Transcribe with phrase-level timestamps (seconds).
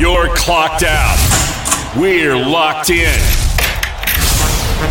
[0.00, 1.18] You're clocked out.
[1.94, 3.20] We're locked in.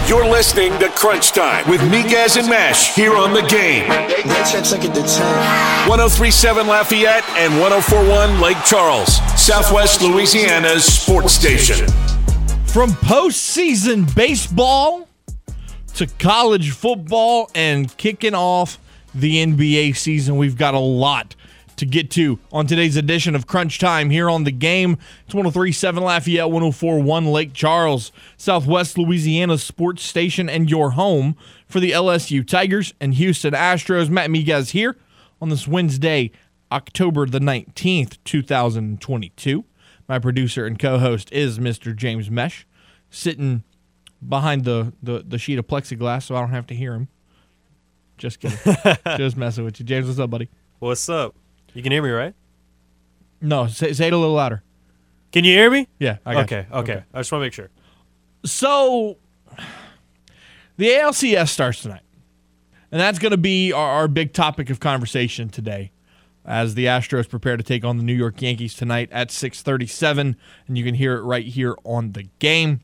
[0.07, 3.89] You're listening to Crunch Time with Miguez and Mesh here on the game.
[3.89, 11.87] 1037 Lafayette and 1041 Lake Charles, Southwest Louisiana's sports station.
[12.67, 15.07] From postseason baseball
[15.95, 18.77] to college football and kicking off
[19.15, 21.33] the NBA season, we've got a lot
[21.79, 24.97] to get to on today's edition of Crunch Time here on the game.
[25.25, 31.37] It's 1037 Lafayette, 1041 Lake Charles, Southwest Louisiana sports station, and your home
[31.67, 34.09] for the LSU Tigers and Houston Astros.
[34.09, 34.97] Matt Miguez here
[35.41, 36.31] on this Wednesday,
[36.69, 39.63] October the 19th, 2022.
[40.07, 41.95] My producer and co host is Mr.
[41.95, 42.67] James Mesh,
[43.09, 43.63] sitting
[44.27, 47.07] behind the, the, the sheet of plexiglass so I don't have to hear him.
[48.17, 48.57] Just kidding.
[49.17, 49.85] Just messing with you.
[49.85, 50.49] James, what's up, buddy?
[50.79, 51.35] What's up?
[51.73, 52.33] You can hear me, right?
[53.41, 54.63] No, say, say it a little louder.
[55.31, 55.87] Can you hear me?
[55.99, 56.17] Yeah.
[56.25, 56.75] I got Okay, you.
[56.79, 57.03] okay.
[57.13, 57.69] I just want to make sure.
[58.45, 59.17] So,
[60.77, 62.01] the ALCS starts tonight,
[62.91, 65.91] and that's going to be our, our big topic of conversation today,
[66.45, 70.35] as the Astros prepare to take on the New York Yankees tonight at 6:37,
[70.67, 72.81] and you can hear it right here on the game.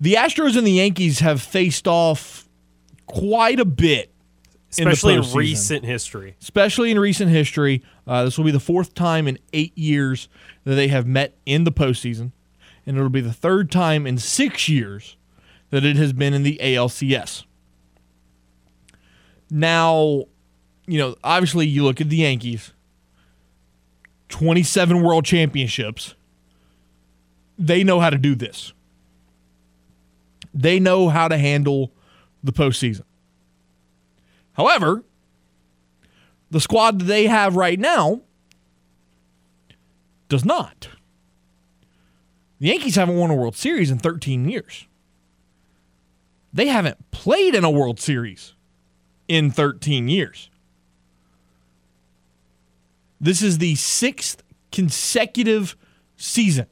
[0.00, 2.48] The Astros and the Yankees have faced off
[3.06, 4.10] quite a bit
[4.78, 5.34] Especially in, postseason.
[5.36, 6.36] recent history.
[6.40, 7.82] especially in recent history.
[8.06, 10.28] Uh, this will be the fourth time in eight years
[10.64, 12.32] that they have met in the postseason,
[12.84, 15.16] and it'll be the third time in six years
[15.70, 17.44] that it has been in the ALCS.
[19.50, 20.24] Now,
[20.86, 22.72] you know, obviously, you look at the Yankees
[24.28, 26.14] 27 world championships.
[27.58, 28.72] They know how to do this,
[30.52, 31.92] they know how to handle
[32.44, 33.05] the postseason.
[34.56, 35.04] However,
[36.50, 38.22] the squad that they have right now
[40.28, 40.88] does not.
[42.58, 44.86] The Yankees haven't won a World Series in 13 years.
[46.52, 48.54] They haven't played in a World Series
[49.28, 50.48] in 13 years.
[53.20, 54.42] This is the sixth
[54.72, 55.76] consecutive
[56.16, 56.66] season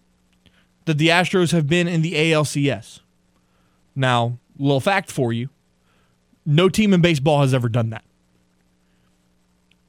[0.86, 3.00] that the Astros have been in the ALCS.
[3.94, 5.50] Now, little fact for you
[6.47, 8.05] no team in baseball has ever done that.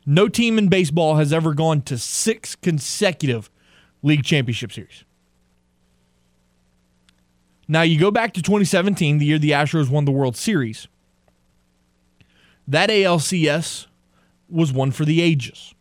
[0.06, 3.50] No team in baseball has ever gone to six consecutive
[4.04, 5.04] league championship series.
[7.68, 10.88] Now, you go back to 2017, the year the Astros won the World Series.
[12.68, 13.88] That ALCS
[14.48, 15.74] was one for the ages.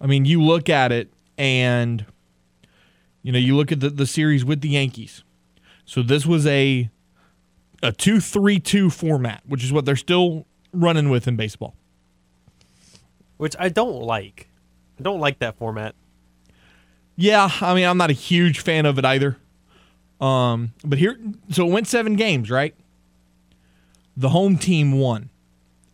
[0.00, 2.06] I mean, you look at it and,
[3.22, 5.24] you know, you look at the, the series with the Yankees.
[5.84, 6.90] So this was a
[7.82, 11.74] a 2-3-2 format, which is what they're still running with in baseball.
[13.36, 14.48] Which I don't like.
[14.98, 15.94] I don't like that format.
[17.16, 19.36] Yeah, I mean, I'm not a huge fan of it either.
[20.20, 21.18] Um, but here,
[21.50, 22.74] so it went seven games, right?
[24.16, 25.30] The home team won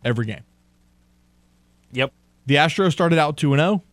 [0.05, 0.43] every game.
[1.91, 2.13] Yep.
[2.45, 3.83] The Astros started out 2 0.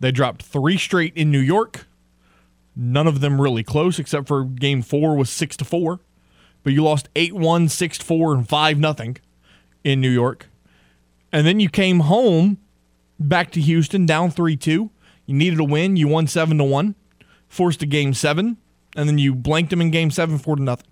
[0.00, 1.86] They dropped three straight in New York.
[2.76, 6.00] None of them really close, except for game four was 6 to 4.
[6.64, 9.14] But you lost 8 1, 6 4, and 5 0
[9.84, 10.48] in New York.
[11.30, 12.58] And then you came home
[13.20, 14.90] back to Houston down 3 2.
[15.26, 15.96] You needed a win.
[15.96, 16.94] You won 7 to 1,
[17.48, 18.56] forced a game seven,
[18.96, 20.86] and then you blanked them in game seven 4 to nothing.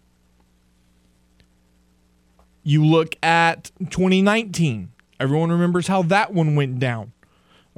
[2.63, 4.93] You look at 2019.
[5.19, 7.13] Everyone remembers how that one went down.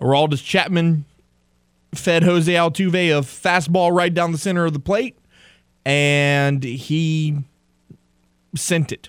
[0.01, 1.05] Aroldis Chapman
[1.95, 5.17] fed Jose Altuve a fastball right down the center of the plate,
[5.85, 7.39] and he
[8.55, 9.09] sent it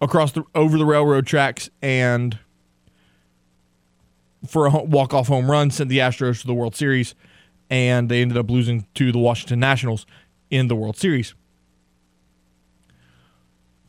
[0.00, 2.38] across the over the railroad tracks and
[4.46, 7.14] for a walk off home run sent the Astros to the World Series,
[7.70, 10.06] and they ended up losing to the Washington Nationals
[10.50, 11.34] in the World Series.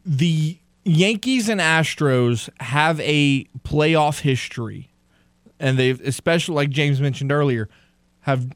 [0.06, 4.92] The Yankees and Astros have a playoff history,
[5.60, 7.70] and they've, especially like James mentioned earlier,
[8.22, 8.50] have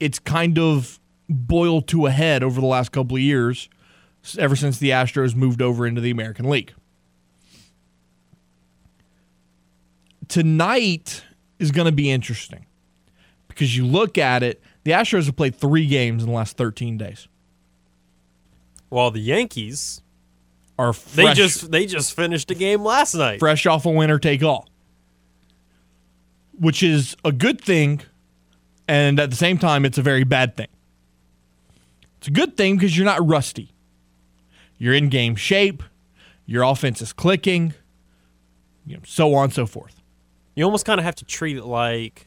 [0.00, 0.98] it's kind of
[1.28, 3.68] boiled to a head over the last couple of years,
[4.38, 6.72] ever since the Astros moved over into the American League.
[10.28, 11.24] Tonight
[11.58, 12.66] is going to be interesting
[13.48, 16.96] because you look at it, the Astros have played three games in the last 13
[16.96, 17.26] days.
[18.88, 20.02] While the Yankees,
[20.78, 23.38] Are they just they just finished a game last night.
[23.38, 24.68] fresh off a winner take all,
[26.58, 28.00] which is a good thing,
[28.88, 30.68] and at the same time, it's a very bad thing.
[32.18, 33.69] It's a good thing because you're not rusty.
[34.80, 35.84] You're in game shape.
[36.46, 37.74] Your offense is clicking.
[38.86, 40.00] You know, so on and so forth.
[40.56, 42.26] You almost kind of have to treat it like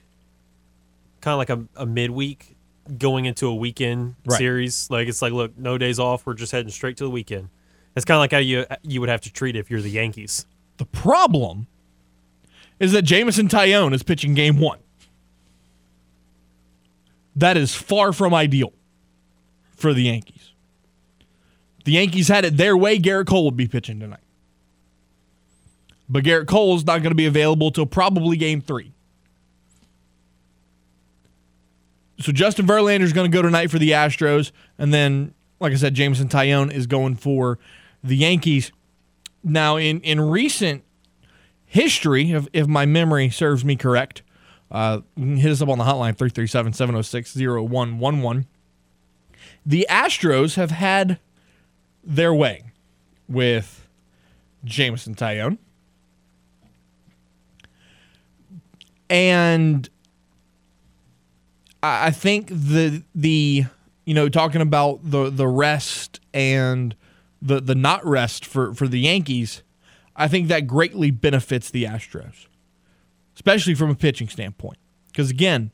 [1.19, 2.55] kind of like a, a midweek
[2.97, 4.37] going into a weekend Right.
[4.37, 4.87] series.
[4.89, 6.25] Like it's like, look, no days off.
[6.25, 7.49] We're just heading straight to the weekend.
[7.95, 9.89] It's kind of like how you you would have to treat it if you're the
[9.89, 10.45] Yankees.
[10.77, 11.67] The problem
[12.79, 14.79] is that Jameson Taillon is pitching game one.
[17.35, 18.73] That is far from ideal
[19.75, 20.52] for the Yankees.
[21.83, 24.19] The Yankees had it their way, Gerrit Cole would be pitching tonight.
[26.07, 28.93] But Gerrit Cole's not going to be available till probably game three.
[32.19, 34.51] So Justin Verlander is going to go tonight for the Astros.
[34.77, 37.59] And then, like I said, Jameson Taillon is going for
[38.03, 38.71] the Yankees.
[39.43, 40.83] Now, in, in recent
[41.65, 44.21] history, if, if my memory serves me correct,
[44.71, 48.47] uh, hit us up on the hotline 337 706 0111.
[49.65, 51.19] The Astros have had
[52.03, 52.63] their way
[53.27, 53.87] with
[54.63, 55.57] Jameson Taillon.
[59.09, 59.89] And
[61.83, 63.65] I think the the
[64.05, 66.95] you know talking about the the rest and
[67.41, 69.61] the the not rest for for the Yankees,
[70.15, 72.47] I think that greatly benefits the Astros,
[73.35, 74.77] especially from a pitching standpoint.
[75.07, 75.71] Because again,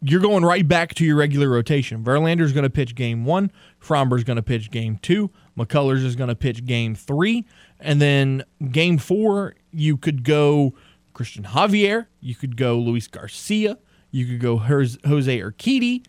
[0.00, 2.04] you're going right back to your regular rotation.
[2.04, 3.50] Verlander's going to pitch game one.
[3.82, 5.30] Framber's going to pitch game two.
[5.56, 7.44] McCullers is going to pitch game three.
[7.80, 10.74] And then game four, you could go
[11.14, 12.06] Christian Javier.
[12.20, 13.78] You could go Luis Garcia.
[14.10, 16.04] You could go Jose Urquidy.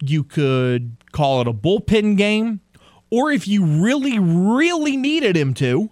[0.00, 2.60] You could call it a bullpen game.
[3.10, 5.90] Or if you really, really needed him to,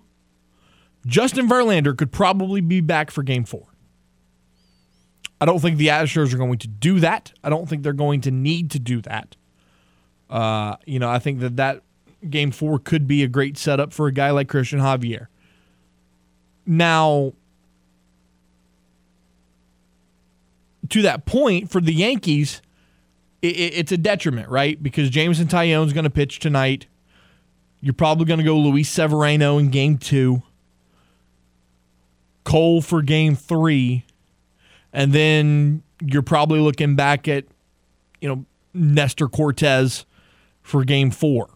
[1.06, 3.73] Justin Verlander could probably be back for game four.
[5.40, 7.32] I don't think the Astros are going to do that.
[7.42, 9.36] I don't think they're going to need to do that.
[10.30, 11.82] Uh, you know, I think that that
[12.30, 15.26] game four could be a great setup for a guy like Christian Javier.
[16.66, 17.32] Now,
[20.88, 22.62] to that point, for the Yankees,
[23.42, 24.82] i i- it's a detriment, right?
[24.82, 26.86] Because Jameson Taillon's going to pitch tonight.
[27.80, 30.42] You're probably going to go Luis Severino in game two,
[32.44, 34.04] Cole for game three,
[34.94, 37.44] and then you're probably looking back at,
[38.20, 40.06] you know, Nestor Cortes
[40.62, 41.50] for game four.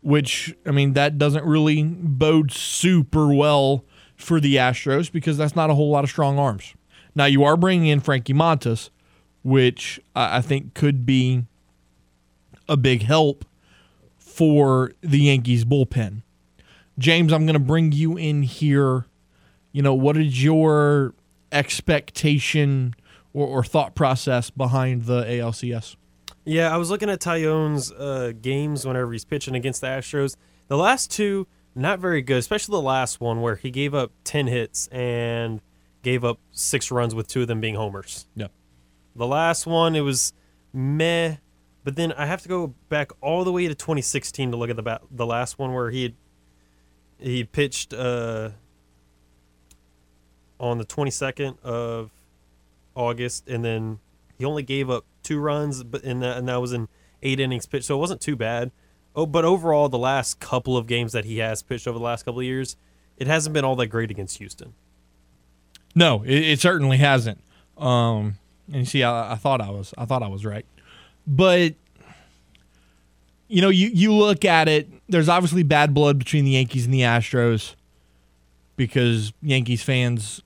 [0.00, 3.84] Which, I mean, that doesn't really bode super well
[4.14, 6.74] for the Astros because that's not a whole lot of strong arms.
[7.16, 8.90] Now, you are bringing in Frankie Montas,
[9.42, 11.44] which I I think could be
[12.68, 13.44] a big help
[14.18, 16.22] for the Yankees bullpen.
[16.98, 19.06] James, I'm going to bring you in here.
[19.72, 21.14] You know, what is your
[21.56, 22.94] expectation
[23.32, 25.96] or, or thought process behind the ALCS?
[26.44, 30.36] Yeah, I was looking at Taillon's uh, games whenever he's pitching against the Astros.
[30.68, 34.46] The last two, not very good, especially the last one where he gave up 10
[34.46, 35.60] hits and
[36.02, 38.28] gave up six runs with two of them being homers.
[38.36, 38.46] Yeah.
[39.16, 40.32] The last one, it was
[40.72, 41.36] meh,
[41.82, 44.76] but then I have to go back all the way to 2016 to look at
[44.76, 46.14] the ba- the last one where he had,
[47.18, 48.50] he pitched uh,
[50.58, 52.10] on the 22nd of
[52.94, 53.98] August, and then
[54.38, 56.88] he only gave up two runs, but in that and that was in
[57.22, 58.70] eight innings pitched, so it wasn't too bad.
[59.14, 62.24] Oh, but overall, the last couple of games that he has pitched over the last
[62.24, 62.76] couple of years,
[63.16, 64.74] it hasn't been all that great against Houston.
[65.94, 67.42] No, it, it certainly hasn't.
[67.78, 68.38] Um,
[68.68, 70.66] and you see, I, I thought I was, I thought I was right,
[71.26, 71.74] but
[73.48, 74.88] you know, you you look at it.
[75.08, 77.74] There's obviously bad blood between the Yankees and the Astros
[78.76, 80.42] because Yankees fans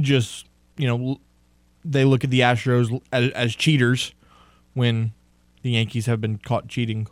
[0.00, 1.20] just, you know,
[1.84, 4.12] they look at the Astros as, as cheaters
[4.74, 5.12] when
[5.62, 7.06] the Yankees have been caught cheating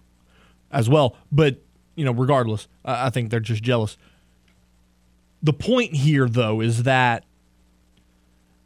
[0.71, 1.17] as well.
[1.31, 1.61] But
[1.97, 3.97] you know, regardless, I I think they're just jealous.
[5.43, 7.25] The point here, though, is that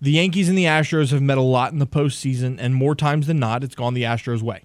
[0.00, 3.26] the Yankees and the Astros have met a lot in the postseason, and more times
[3.26, 4.62] than not, it's gone the Astros' way.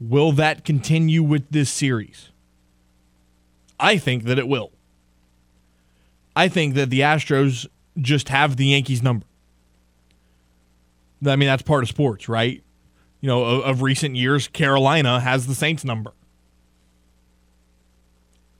[0.00, 2.30] Will that continue with this series?
[3.78, 4.72] I think that it will.
[6.34, 7.66] I think that the Astros
[7.98, 9.26] just have the Yankees' number.
[11.26, 12.62] I mean, that's part of sports, right?
[13.20, 16.12] You know, of, of recent years, Carolina has the Saints' number.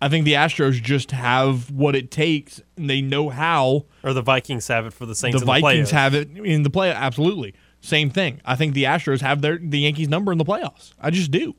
[0.01, 4.23] I think the Astros just have what it takes, and they know how Or the
[4.23, 5.37] Vikings have it for the Saints.
[5.41, 5.93] the in Vikings playoffs.
[5.93, 6.91] have it in the play.
[6.91, 8.41] Absolutely, same thing.
[8.45, 10.93] I think the Astros have their the Yankees number in the playoffs.
[11.01, 11.55] I just do.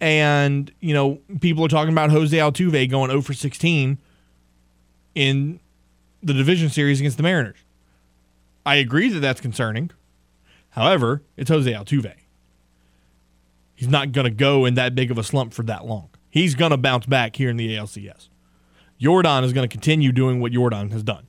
[0.00, 3.98] And you know, people are talking about Jose Altuve going 0 for 16
[5.14, 5.60] in
[6.22, 7.58] the division series against the Mariners.
[8.66, 9.90] I agree that that's concerning.
[10.70, 12.14] However, it's Jose Altuve.
[13.74, 16.08] He's not going to go in that big of a slump for that long.
[16.30, 18.28] He's going to bounce back here in the ALCS.
[19.00, 21.26] Yordan is going to continue doing what Yordan has done.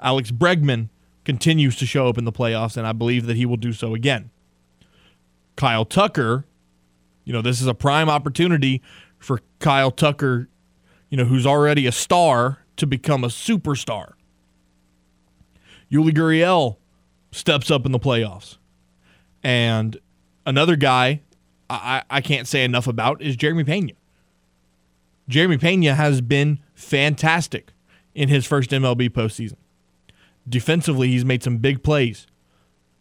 [0.00, 0.88] Alex Bregman
[1.24, 3.94] continues to show up in the playoffs, and I believe that he will do so
[3.94, 4.30] again.
[5.56, 6.44] Kyle Tucker,
[7.24, 8.82] you know, this is a prime opportunity
[9.18, 10.48] for Kyle Tucker,
[11.10, 14.12] you know, who's already a star to become a superstar.
[15.90, 16.76] Yuli Gurriel
[17.30, 18.58] steps up in the playoffs.
[19.42, 19.98] And
[20.44, 21.20] another guy
[21.68, 23.92] I, I can't say enough about is Jeremy Pena.
[25.28, 27.72] Jeremy Pena has been fantastic
[28.14, 29.56] in his first MLB postseason.
[30.48, 32.26] Defensively, he's made some big plays.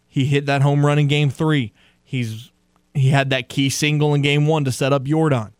[0.08, 1.74] He hit that home run in game three.
[2.04, 2.52] He's
[2.94, 5.52] he had that key single in game one to set up Yordan.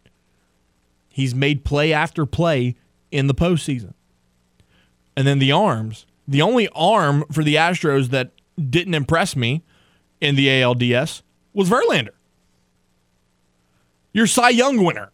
[1.10, 2.76] He's made play after play
[3.12, 3.94] in the postseason.
[5.16, 6.06] And then the arms.
[6.28, 9.64] The only arm for the Astros that didn't impress me
[10.20, 11.22] in the ALDS
[11.54, 12.10] was Verlander.
[14.14, 15.12] Your Cy Young winner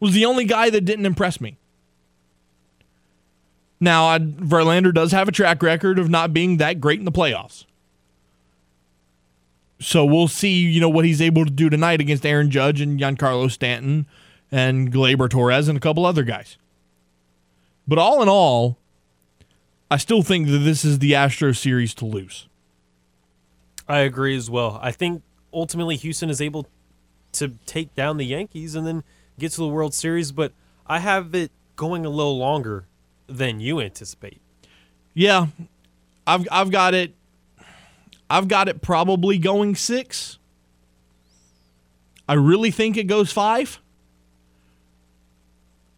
[0.00, 1.56] was the only guy that didn't impress me.
[3.80, 7.12] Now, I, Verlander does have a track record of not being that great in the
[7.12, 7.64] playoffs.
[9.80, 13.00] So we'll see, you know, what he's able to do tonight against Aaron Judge and
[13.00, 14.06] Giancarlo Stanton
[14.52, 16.56] and Gleyber Torres and a couple other guys.
[17.88, 18.78] But all in all,
[19.92, 22.48] I still think that this is the Astro series to lose.
[23.86, 24.78] I agree as well.
[24.80, 25.22] I think
[25.52, 26.66] ultimately Houston is able
[27.32, 29.04] to take down the Yankees and then
[29.38, 30.52] get to the World Series, but
[30.86, 32.86] I have it going a little longer
[33.26, 34.40] than you anticipate.
[35.12, 35.48] Yeah.
[36.26, 37.12] I've I've got it
[38.30, 40.38] I've got it probably going 6.
[42.26, 43.78] I really think it goes 5.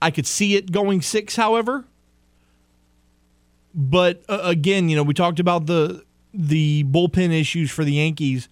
[0.03, 1.85] I could see it going 6, however.
[3.75, 8.49] But uh, again, you know, we talked about the the bullpen issues for the Yankees.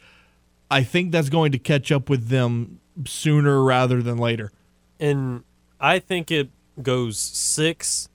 [0.70, 4.52] I think that's going to catch up with them sooner rather than later.
[4.98, 5.44] And
[5.80, 6.50] I think it
[6.80, 8.08] goes 6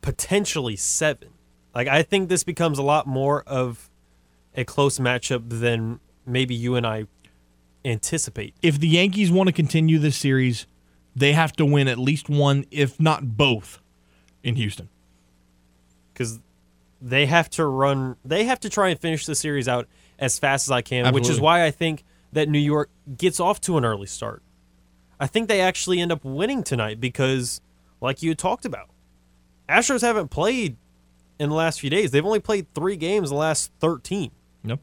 [0.00, 1.28] potentially 7.
[1.74, 3.90] Like I think this becomes a lot more of
[4.54, 7.06] a close matchup than maybe you and I
[7.84, 8.54] anticipate.
[8.62, 10.66] If the Yankees want to continue this series,
[11.14, 13.80] they have to win at least one, if not both,
[14.42, 14.88] in Houston.
[16.16, 16.40] Because
[17.02, 19.86] they have to run, they have to try and finish the series out
[20.18, 21.20] as fast as I can, Absolutely.
[21.20, 24.42] which is why I think that New York gets off to an early start.
[25.20, 27.60] I think they actually end up winning tonight because,
[28.00, 28.88] like you talked about,
[29.68, 30.76] Astros haven't played
[31.38, 32.10] in the last few days.
[32.12, 34.30] They've only played three games in the last 13.
[34.64, 34.80] Nope.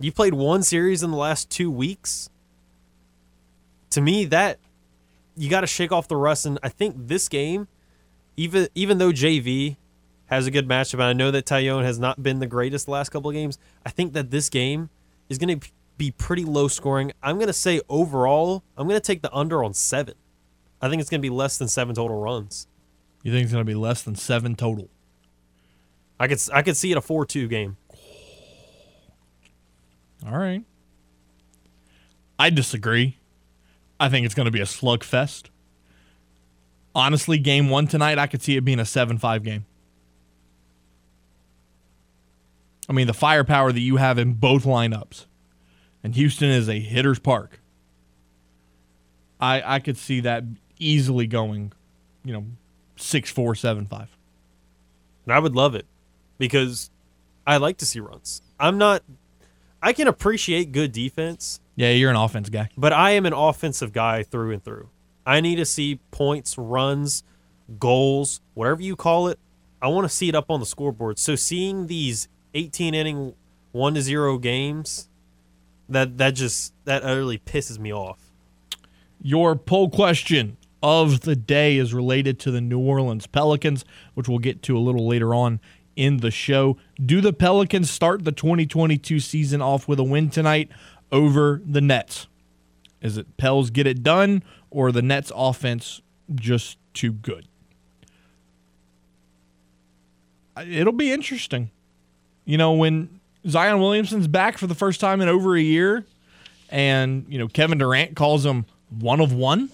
[0.00, 2.30] You played one series in the last two weeks.
[3.90, 4.58] To me, that
[5.36, 6.46] you got to shake off the rust.
[6.46, 7.68] And I think this game,
[8.36, 9.76] even even though JV
[10.32, 12.92] has a good matchup, and I know that Taillon has not been the greatest the
[12.92, 14.88] last couple of games, I think that this game
[15.28, 17.12] is going to be pretty low scoring.
[17.22, 20.14] I'm going to say overall, I'm going to take the under on seven.
[20.80, 22.66] I think it's going to be less than seven total runs.
[23.22, 24.88] You think it's going to be less than seven total?
[26.18, 27.76] I could I could see it a four two game.
[30.26, 30.64] All right.
[32.38, 33.18] I disagree.
[34.00, 35.50] I think it's going to be a slugfest.
[36.94, 39.66] Honestly, game one tonight, I could see it being a 7 5 game.
[42.88, 45.26] I mean, the firepower that you have in both lineups,
[46.02, 47.60] and Houston is a hitter's park.
[49.40, 50.44] I, I could see that
[50.78, 51.72] easily going,
[52.24, 52.44] you know,
[52.96, 54.08] 6 4, 7 5.
[55.24, 55.86] And I would love it
[56.38, 56.90] because
[57.46, 58.42] I like to see runs.
[58.58, 59.02] I'm not
[59.84, 62.68] I can appreciate good defense, Yeah, you're an offense guy.
[62.76, 64.88] but I am an offensive guy through and through.
[65.26, 67.24] I need to see points, runs,
[67.80, 69.38] goals, whatever you call it.
[69.80, 71.18] I want to see it up on the scoreboard.
[71.18, 73.34] So seeing these 18 inning
[73.72, 75.08] 1 to 0 games
[75.88, 78.18] that that just that utterly pisses me off.
[79.20, 84.38] Your poll question of the day is related to the New Orleans Pelicans, which we'll
[84.38, 85.60] get to a little later on
[85.94, 86.76] in the show.
[87.04, 90.70] Do the Pelicans start the 2022 season off with a win tonight
[91.12, 92.26] over the Nets?
[93.00, 96.02] Is it Pels get it done or the Nets offense
[96.34, 97.46] just too good?
[100.66, 101.70] It'll be interesting.
[102.44, 106.04] You know, when Zion Williamson's back for the first time in over a year
[106.68, 109.70] and, you know, Kevin Durant calls him one of one,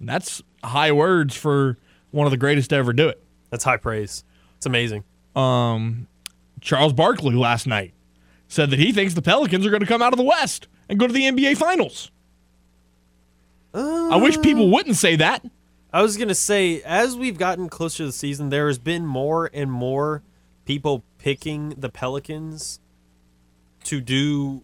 [0.00, 1.76] that's high words for
[2.10, 3.22] one of the greatest to ever do it.
[3.50, 4.24] That's high praise.
[4.56, 5.04] It's amazing.
[5.36, 6.06] Um,
[6.60, 7.92] Charles Barkley last night
[8.48, 10.98] said that he thinks the Pelicans are going to come out of the West and
[10.98, 12.10] go to the NBA Finals.
[13.72, 15.44] I wish people wouldn't say that.
[15.92, 19.50] I was gonna say, as we've gotten closer to the season, there has been more
[19.52, 20.22] and more
[20.64, 22.80] people picking the Pelicans
[23.84, 24.62] to do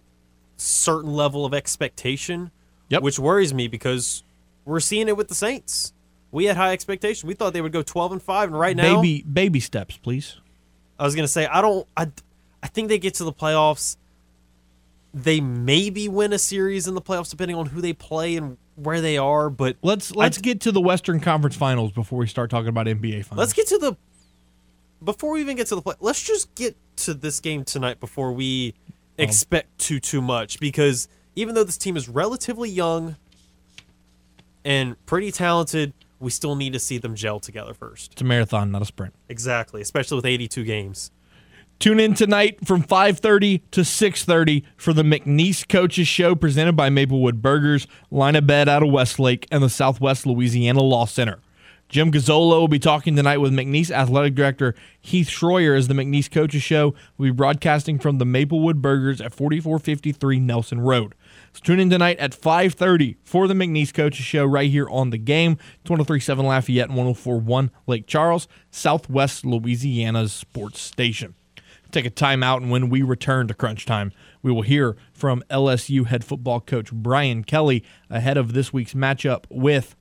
[0.56, 2.50] certain level of expectation,
[2.88, 3.02] Yep.
[3.02, 4.22] which worries me because
[4.64, 5.92] we're seeing it with the Saints.
[6.32, 7.24] we had high expectations.
[7.24, 10.36] We thought they would go 12 and 5 and right now Baby baby steps, please.
[10.98, 12.08] I was going to say I don't I
[12.62, 13.96] I think they get to the playoffs
[15.14, 19.00] they maybe win a series in the playoffs depending on who they play and where
[19.00, 22.68] they are, but Let's let's get to the Western Conference Finals before we start talking
[22.68, 23.38] about NBA finals.
[23.38, 23.96] let's get to the
[25.02, 25.94] before we even get to the play.
[26.00, 31.08] Let's just get to this game tonight before we um, expect too too much because
[31.34, 33.16] even though this team is relatively young
[34.64, 38.12] and pretty talented, we still need to see them gel together first.
[38.12, 39.14] It's a marathon, not a sprint.
[39.28, 41.10] Exactly, especially with 82 games.
[41.78, 47.42] Tune in tonight from 5:30 to 6:30 for the McNeese Coaches Show presented by Maplewood
[47.42, 51.40] Burgers, Line of Bed out of Westlake, and the Southwest Louisiana Law Center.
[51.88, 56.28] Jim Gazzola will be talking tonight with McNeese Athletic Director Heath Schroyer as the McNeese
[56.28, 61.14] Coaches Show will be broadcasting from the Maplewood Burgers at 4453 Nelson Road.
[61.52, 65.18] So tune in tonight at 5:30 for the McNeese Coaches Show right here on the
[65.18, 65.58] game.
[65.84, 71.34] 1037 Lafayette and 1041 Lake Charles, Southwest Louisiana's sports station
[71.92, 74.12] take a timeout, and when we return to crunch time,
[74.42, 79.44] we will hear from LSU head football coach Brian Kelly ahead of this week's matchup
[79.48, 79.94] with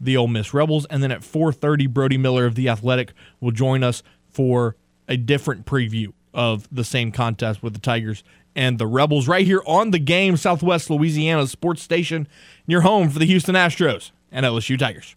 [0.00, 0.86] the Ole Miss Rebels.
[0.90, 4.76] And then at 4:30, Brody Miller of the Athletic will join us for
[5.08, 8.24] a different preview of the same contest with the Tigers
[8.56, 12.28] and the Rebels right here on the game, Southwest Louisiana sports station,
[12.66, 15.16] your home for the Houston Astros and LSU Tigers.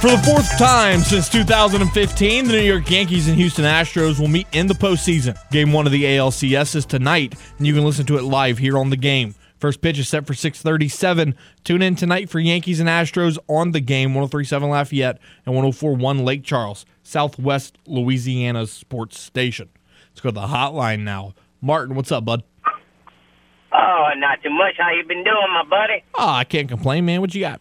[0.00, 4.46] For the fourth time since 2015, the New York Yankees and Houston Astros will meet
[4.52, 5.36] in the postseason.
[5.50, 8.78] Game one of the ALCS is tonight, and you can listen to it live here
[8.78, 9.34] on the game.
[9.58, 11.34] First pitch is set for 637.
[11.64, 16.44] Tune in tonight for Yankees and Astros on the game, 1037 Lafayette and 1041 Lake
[16.44, 19.68] Charles, Southwest Louisiana's sports station.
[20.12, 21.34] Let's go to the hotline now.
[21.60, 22.42] Martin, what's up, bud?
[23.70, 24.76] Oh, not too much.
[24.78, 26.02] How you been doing, my buddy?
[26.14, 27.20] Oh, I can't complain, man.
[27.20, 27.60] What you got?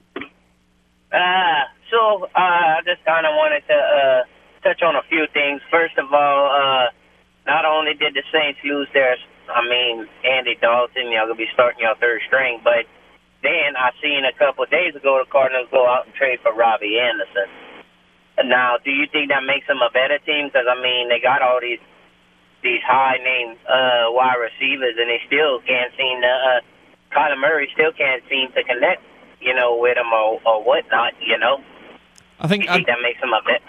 [1.11, 4.21] Uh, so uh, I just kind of wanted to uh,
[4.63, 5.61] touch on a few things.
[5.69, 6.87] First of all, uh,
[7.45, 9.17] not only did the Saints lose their,
[9.49, 12.85] I mean, Andy Dalton, y'all gonna be starting your third string, but
[13.41, 16.53] then I seen a couple of days ago the Cardinals go out and trade for
[16.53, 17.49] Robbie Anderson.
[18.45, 20.47] Now, do you think that makes them a better team?
[20.47, 21.81] Because I mean, they got all these
[22.63, 26.27] these high name uh, wide receivers, and they still can't seem to.
[26.27, 26.61] Uh,
[27.11, 29.01] Kyler Murray still can't seem to connect,
[29.41, 31.57] you know, with them or, or whatnot, you know.
[32.39, 33.61] I think think I, that makes them a bit?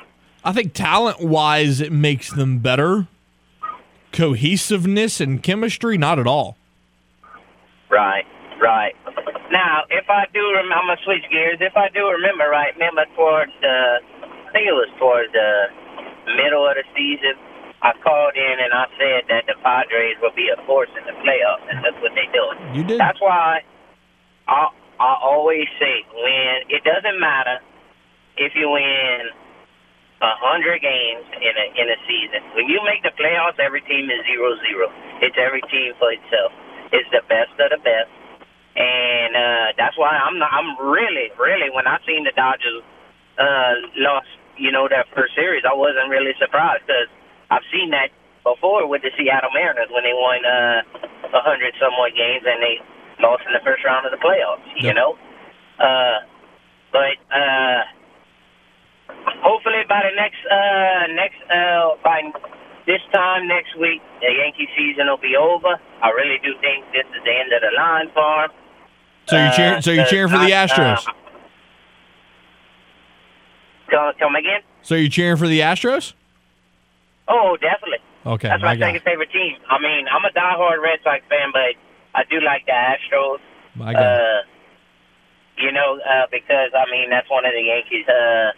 [0.44, 3.08] I think talent wise, it makes them better.
[4.12, 6.56] Cohesiveness and chemistry, not at all.
[7.90, 8.24] Right,
[8.60, 8.94] right.
[9.50, 11.58] Now, if I do remember, I'm gonna switch gears.
[11.60, 15.66] If I do remember right, remember towards the, I think it was towards the
[16.38, 17.34] middle of the season,
[17.82, 21.16] I called in and I said that the Padres will be a force in the
[21.22, 22.74] playoffs, and that's what they doing.
[22.74, 23.00] You did.
[23.00, 23.62] That's why
[24.48, 24.68] I
[25.00, 27.58] I always say when it doesn't matter
[28.40, 29.28] if you win
[30.20, 32.40] a hundred games in a in a season.
[32.52, 34.92] When you make the playoffs, every team is zero zero.
[35.24, 36.52] It's every team for itself.
[36.92, 38.12] It's the best of the best,
[38.76, 42.84] and uh, that's why I'm not, I'm really really when I seen the Dodgers
[43.40, 44.28] uh, lost,
[44.60, 47.08] you know, that first series, I wasn't really surprised because
[47.48, 48.12] I've seen that
[48.44, 52.60] before with the Seattle Mariners when they won uh, a hundred some more games and
[52.60, 52.76] they
[53.24, 54.64] lost in the first round of the playoffs.
[54.76, 54.96] You Yep.
[54.96, 55.16] know,
[55.80, 56.18] uh,
[56.92, 57.16] but.
[57.32, 57.99] Uh,
[59.42, 62.22] hopefully by the next uh next uh by
[62.86, 65.78] this time next week the Yankee season will be over.
[66.02, 68.48] I really do think this is the end of the line for.
[69.28, 69.82] So you're Uh, cheering.
[69.82, 71.06] So uh, cheering for the Astros.
[71.06, 71.12] uh,
[73.90, 74.60] Come, come again?
[74.82, 76.14] So you're cheering for the Astros?
[77.28, 77.98] Oh, definitely.
[78.26, 79.56] Okay, That's my second favorite team.
[79.68, 81.74] I mean, I'm a diehard Red Sox fan, but
[82.14, 83.38] I do like the Astros.
[83.74, 84.00] My guy.
[84.02, 84.42] Uh,
[85.58, 88.52] you know, uh, because I mean that's one of the Yankees' uh,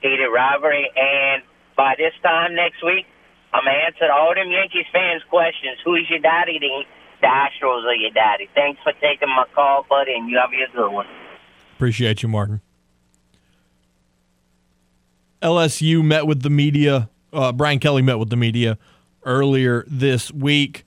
[0.00, 0.90] hated rivalry.
[0.96, 1.42] And
[1.76, 3.06] by this time next week,
[3.52, 5.78] I'm gonna answer all them Yankees fans' questions.
[5.84, 6.58] Who's your daddy?
[6.58, 6.84] The,
[7.20, 8.48] the Astros are your daddy.
[8.54, 11.06] Thanks for taking my call, buddy, and you have a good one.
[11.74, 12.60] Appreciate you, Martin.
[15.42, 17.08] LSU met with the media.
[17.32, 18.78] Uh, Brian Kelly met with the media
[19.24, 20.84] earlier this week.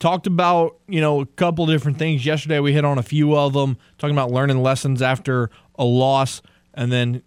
[0.00, 2.26] Talked about you know a couple different things.
[2.26, 6.42] Yesterday we hit on a few of them, talking about learning lessons after a loss,
[6.74, 7.22] and then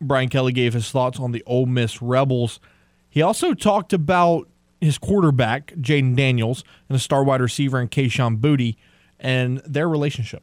[0.00, 2.60] Brian Kelly gave his thoughts on the Ole Miss Rebels.
[3.08, 4.48] He also talked about
[4.80, 8.76] his quarterback, Jayden Daniels, and a star wide receiver in Kayshon Boutte,
[9.18, 10.42] and their relationship.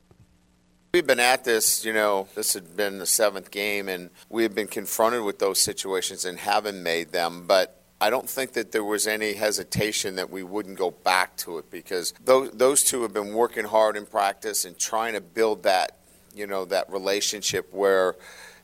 [0.94, 4.56] We've been at this, you know, this had been the seventh game, and we have
[4.56, 7.46] been confronted with those situations and haven't made them.
[7.48, 11.58] But I don't think that there was any hesitation that we wouldn't go back to
[11.58, 15.64] it because those, those two have been working hard in practice and trying to build
[15.64, 15.98] that,
[16.34, 18.16] you know, that relationship where,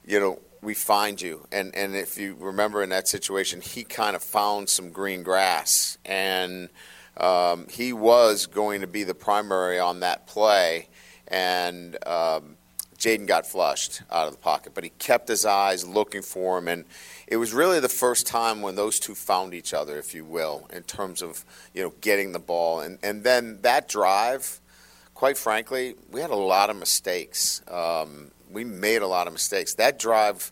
[0.05, 1.47] you know, we find you.
[1.51, 5.97] And, and if you remember in that situation, he kind of found some green grass.
[6.05, 6.69] And
[7.17, 10.87] um, he was going to be the primary on that play
[11.27, 12.57] and um,
[12.97, 16.67] Jayden got flushed out of the pocket, but he kept his eyes looking for him,
[16.67, 16.85] and
[17.27, 20.67] it was really the first time when those two found each other, if you will,
[20.71, 24.61] in terms of you know getting the ball, and and then that drive,
[25.13, 27.61] quite frankly, we had a lot of mistakes.
[27.67, 29.75] Um, we made a lot of mistakes.
[29.75, 30.51] That drive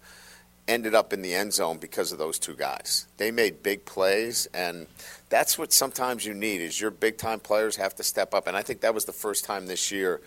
[0.67, 3.07] ended up in the end zone because of those two guys.
[3.17, 4.87] They made big plays, and
[5.29, 8.47] that's what sometimes you need is your big time players have to step up.
[8.47, 10.21] And I think that was the first time this year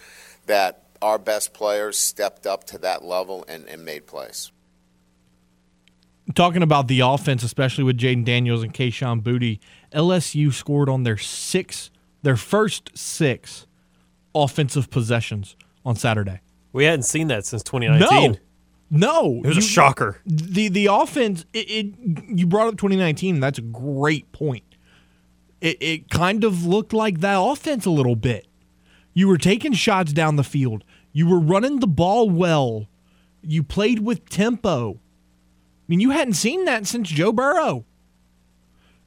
[0.46, 4.50] that our best players stepped up to that level and, and made plays.
[6.34, 9.60] Talking about the offense, especially with Jayden Daniels and Kayshon Boutte,
[9.92, 11.90] LSU scored on their six,
[12.22, 13.66] their first six
[14.34, 16.40] offensive possessions on Saturday.
[16.72, 18.32] We hadn't seen that since 2019.
[18.32, 18.36] No,
[18.90, 20.20] no, it was you, a shocker.
[20.26, 21.44] The the offense.
[21.52, 21.94] It, it,
[22.28, 23.40] you brought up 2019.
[23.40, 24.64] That's a great point.
[25.60, 28.46] It it kind of looked like that offense a little bit.
[29.12, 30.84] You were taking shots down the field.
[31.12, 32.88] You were running the ball well.
[33.42, 34.94] You played with tempo.
[34.94, 37.84] I mean, you hadn't seen that since Joe Burrow.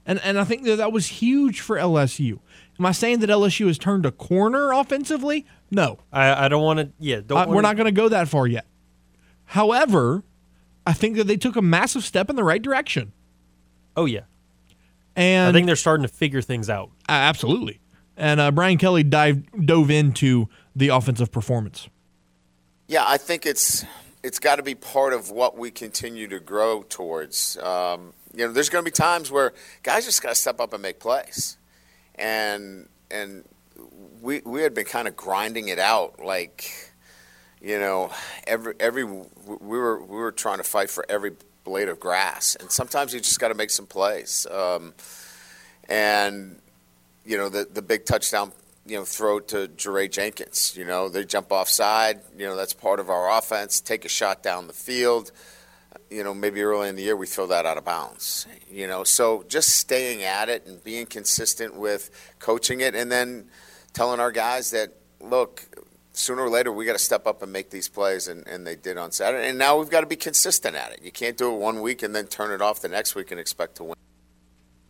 [0.05, 2.39] And and I think that that was huge for LSU.
[2.79, 5.45] Am I saying that LSU has turned a corner offensively?
[5.71, 5.99] No.
[6.11, 6.91] I, I don't want to.
[6.99, 7.49] Yeah, don't.
[7.49, 8.65] Uh, we're not going to go that far yet.
[9.45, 10.23] However,
[10.85, 13.13] I think that they took a massive step in the right direction.
[13.95, 14.21] Oh yeah.
[15.15, 16.91] And I think they're starting to figure things out.
[17.09, 17.79] Absolutely
[18.17, 21.87] and uh, Brian Kelly dived dove into the offensive performance.
[22.87, 23.85] Yeah, I think it's
[24.23, 27.57] it's got to be part of what we continue to grow towards.
[27.57, 30.73] Um, you know, there's going to be times where guys just got to step up
[30.73, 31.57] and make plays,
[32.17, 33.43] and and
[34.21, 36.91] we we had been kind of grinding it out like,
[37.61, 38.11] you know,
[38.45, 39.27] every every we
[39.77, 43.39] were we were trying to fight for every blade of grass, and sometimes you just
[43.39, 44.47] got to make some plays.
[44.49, 44.93] Um,
[45.89, 46.59] and
[47.25, 48.53] you know, the, the big touchdown,
[48.85, 50.75] you know, throw to Jaray Jenkins.
[50.77, 52.21] You know, they jump offside.
[52.37, 53.81] You know, that's part of our offense.
[53.81, 55.31] Take a shot down the field.
[56.09, 58.47] You know, maybe early in the year we throw that out of bounds.
[58.69, 63.49] You know, so just staying at it and being consistent with coaching it, and then
[63.93, 65.65] telling our guys that look,
[66.11, 68.75] sooner or later we got to step up and make these plays, and, and they
[68.75, 69.49] did on Saturday.
[69.49, 71.01] And now we've got to be consistent at it.
[71.03, 73.39] You can't do it one week and then turn it off the next week and
[73.39, 73.95] expect to win.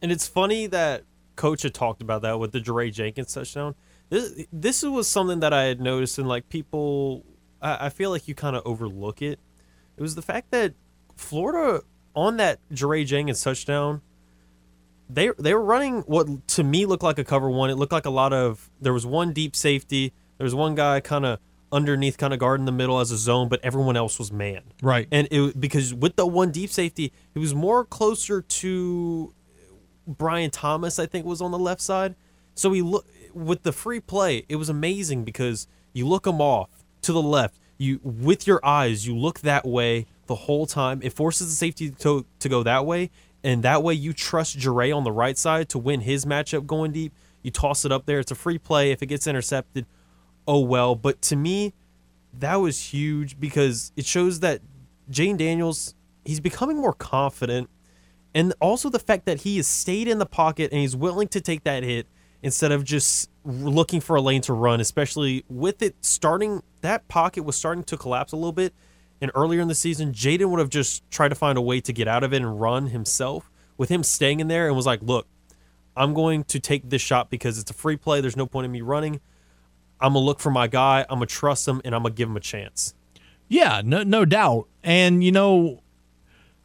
[0.01, 1.03] And it's funny that
[1.35, 3.75] coach had talked about that with the Jaray Jenkins touchdown.
[4.09, 7.25] This this was something that I had noticed, and like people,
[7.61, 9.39] I, I feel like you kind of overlook it.
[9.97, 10.75] It was the fact that
[11.17, 11.83] Florida
[12.15, 14.01] on that Jaray Jenkins touchdown,
[15.09, 17.69] they they were running what to me looked like a cover one.
[17.69, 20.13] It looked like a lot of there was one deep safety.
[20.37, 21.39] There was one guy kind of
[21.71, 24.61] underneath, kind of guard in the middle as a zone, but everyone else was man.
[24.81, 25.07] Right.
[25.11, 29.33] And it because with the one deep safety, it was more closer to
[30.07, 32.15] Brian Thomas, I think, was on the left side.
[32.55, 34.45] So he look with the free play.
[34.49, 36.69] It was amazing because you look him off
[37.03, 37.59] to the left.
[37.77, 40.99] You with your eyes, you look that way the whole time.
[41.03, 43.11] It forces the safety to to go that way,
[43.43, 46.91] and that way you trust Jaray on the right side to win his matchup going
[46.91, 47.13] deep.
[47.43, 48.19] You toss it up there.
[48.19, 48.91] It's a free play.
[48.91, 49.85] If it gets intercepted,
[50.47, 50.95] oh well.
[50.95, 51.73] But to me,
[52.39, 54.61] that was huge because it shows that
[55.09, 57.69] Jayden Daniels he's becoming more confident
[58.35, 61.41] and also the fact that he has stayed in the pocket and he's willing to
[61.41, 62.05] take that hit
[62.43, 67.43] instead of just looking for a lane to run, especially with it starting that pocket
[67.43, 68.73] was starting to collapse a little bit.
[69.21, 71.93] And earlier in the season, Jayden would have just tried to find a way to
[71.93, 73.49] get out of it and run himself.
[73.77, 75.27] With him staying in there and was like, look,
[75.95, 78.21] I'm going to take this shot because it's a free play.
[78.21, 79.19] There's no point in me running.
[79.99, 81.01] I'm gonna look for my guy.
[81.09, 82.93] I'm gonna trust him, and I'm gonna give him a chance.
[83.47, 84.67] Yeah, no, no doubt.
[84.83, 85.81] And you know,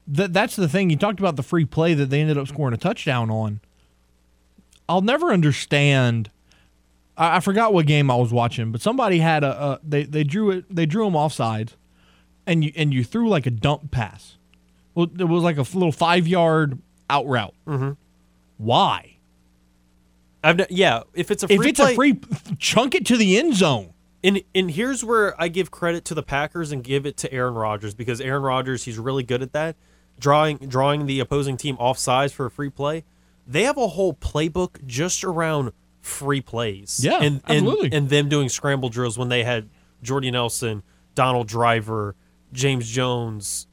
[0.06, 0.90] that that's the thing.
[0.90, 3.60] You talked about the free play that they ended up scoring a touchdown on.
[4.88, 6.30] I'll never understand.
[7.16, 10.24] I, I forgot what game I was watching, but somebody had a, a they they
[10.24, 11.72] drew it they drew them offside,
[12.46, 14.36] and you and you threw like a dump pass.
[14.94, 16.78] Well, it was like a little five yard
[17.08, 17.54] out route.
[17.66, 17.92] Mm-hmm.
[18.58, 19.16] Why?
[20.44, 21.02] I've no, yeah.
[21.14, 22.20] If it's a free if it's play, a free
[22.58, 23.94] chunk it to the end zone.
[24.24, 27.54] And and here's where I give credit to the Packers and give it to Aaron
[27.54, 29.76] Rodgers because Aaron Rodgers he's really good at that
[30.18, 33.04] drawing drawing the opposing team off sides for a free play.
[33.46, 37.00] they have a whole playbook just around free plays.
[37.02, 37.86] Yeah, and, absolutely.
[37.86, 39.68] And, and them doing scramble drills when they had
[40.02, 40.82] Jordy Nelson,
[41.14, 42.14] Donald Driver,
[42.52, 43.66] James Jones,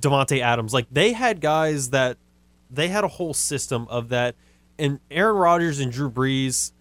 [0.00, 0.72] Davante Adams.
[0.72, 2.16] Like they had guys that
[2.70, 4.34] they had a whole system of that.
[4.78, 6.72] And Aaron Rodgers and Drew Brees,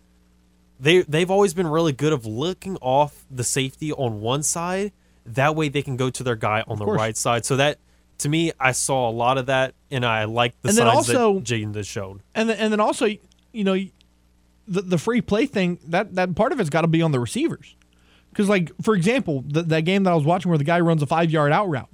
[0.80, 4.92] they they've always been really good of looking off the safety on one side.
[5.26, 7.46] That way they can go to their guy on the right side.
[7.46, 7.80] So that
[8.20, 11.36] to me, I saw a lot of that, and I like the And signs also-
[11.36, 12.22] that Jayden has shown.
[12.34, 13.08] And then, and then also,
[13.52, 13.74] you know,
[14.68, 17.20] the the free play thing that that part of it's got to be on the
[17.20, 17.76] receivers,
[18.36, 21.02] because like for example, the, that game that I was watching where the guy runs
[21.02, 21.88] a five yard out route,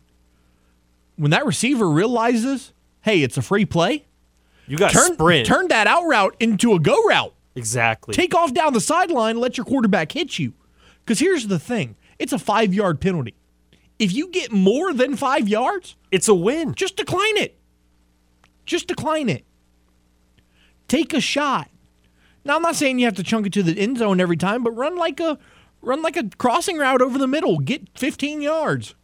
[1.16, 4.06] when that receiver realizes, hey, it's a free play,
[4.66, 7.34] You got turn sprint turn that out route into a go route.
[7.54, 8.16] exactly.
[8.16, 10.54] Take off down the sideline, let your quarterback hit you.
[11.06, 13.36] Because here's the thing: it's a five yard penalty.
[14.00, 16.74] If you get more than five yards, it's a win.
[16.74, 17.56] just decline it.
[18.66, 19.46] Just decline it.
[20.88, 21.70] Take a shot.
[22.44, 24.64] Now I'm not saying you have to chunk it to the end zone every time,
[24.64, 25.38] but run like a
[25.82, 27.60] run like a crossing route over the middle.
[27.60, 28.96] Get 15 yards.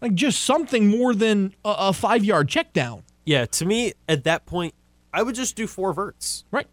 [0.00, 3.02] Like just something more than a, a five yard check down.
[3.24, 4.74] Yeah, to me at that point,
[5.12, 6.44] I would just do four verts.
[6.50, 6.66] Right.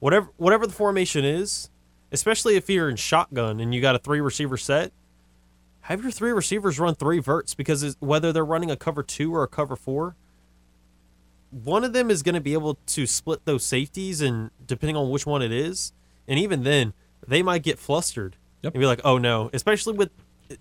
[0.00, 1.70] Whatever whatever the formation is,
[2.12, 4.92] especially if you're in shotgun and you got a three receiver set,
[5.82, 9.44] have your three receivers run three verts because whether they're running a cover two or
[9.44, 10.16] a cover four,
[11.50, 15.10] one of them is going to be able to split those safeties, and depending on
[15.10, 15.92] which one it is,
[16.26, 16.92] and even then,
[17.28, 18.74] they might get flustered Yep.
[18.74, 20.10] and be like, "Oh no!" Especially with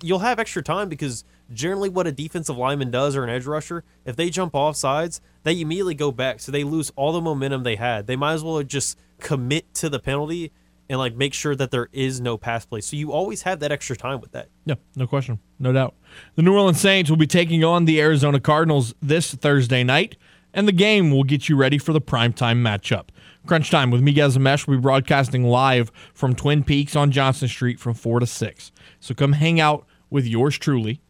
[0.01, 1.23] you'll have extra time because
[1.54, 5.21] generally, what a defensive lineman does or an edge rusher, if they jump off sides,
[5.43, 8.08] they immediately go back, so they lose all the momentum they had.
[8.08, 10.51] They might as well just commit to the penalty
[10.89, 12.82] and like make sure that there is no pass play.
[12.82, 14.49] So you always have that extra time with that.
[14.65, 15.39] Yeah, no question.
[15.60, 15.93] No doubt.
[16.36, 20.15] The New Orleans Saints will be taking on the Arizona Cardinals this Thursday night,
[20.56, 23.10] and the game will get you ready for the primetime matchup.
[23.46, 27.48] Crunch Time with Miguez and Mesh will be broadcasting live from Twin Peaks on Johnson
[27.48, 28.72] Street from 4 to 6.
[29.00, 31.02] So come hang out with yours truly.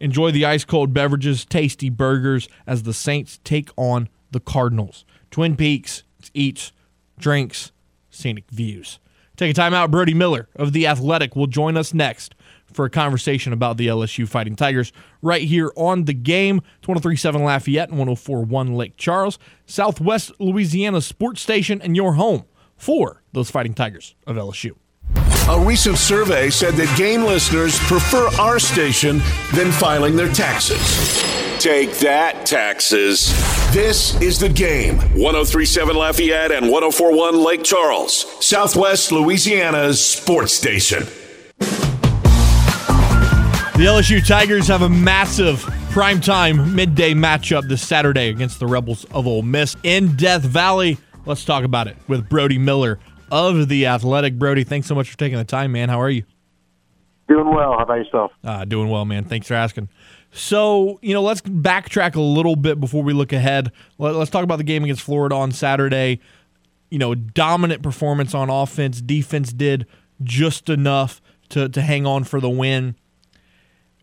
[0.00, 5.04] Enjoy the ice cold beverages, tasty burgers as the Saints take on the Cardinals.
[5.30, 6.02] Twin Peaks,
[6.34, 6.72] eats,
[7.18, 7.70] drinks,
[8.10, 8.98] scenic views.
[9.36, 9.90] Take a time out.
[9.90, 12.34] Brody Miller of The Athletic will join us next
[12.74, 16.56] for a conversation about the LSU Fighting Tigers right here on the game.
[16.78, 22.44] It's 1037 Lafayette and 1041 Lake Charles, Southwest Louisiana Sports Station, and your home
[22.76, 24.72] for those Fighting Tigers of LSU.
[25.48, 29.18] A recent survey said that game listeners prefer our station
[29.54, 30.78] than filing their taxes.
[31.58, 33.28] Take that, taxes.
[33.72, 34.96] This is the game.
[35.14, 41.06] 1037 Lafayette and 1041 Lake Charles, Southwest Louisiana's sports station.
[43.74, 45.60] The LSU Tigers have a massive
[45.92, 50.98] primetime midday matchup this Saturday against the Rebels of Ole Miss in Death Valley.
[51.24, 52.98] Let's talk about it with Brody Miller
[53.30, 54.38] of The Athletic.
[54.38, 55.88] Brody, thanks so much for taking the time, man.
[55.88, 56.24] How are you?
[57.28, 57.72] Doing well.
[57.72, 58.32] How about yourself?
[58.44, 59.24] Uh, doing well, man.
[59.24, 59.88] Thanks for asking.
[60.32, 63.72] So, you know, let's backtrack a little bit before we look ahead.
[63.96, 66.20] Let, us talk about the game against Florida on Saturday.
[66.90, 69.00] You know, dominant performance on offense.
[69.00, 69.86] Defense did
[70.22, 72.96] just enough to, to hang on for the win.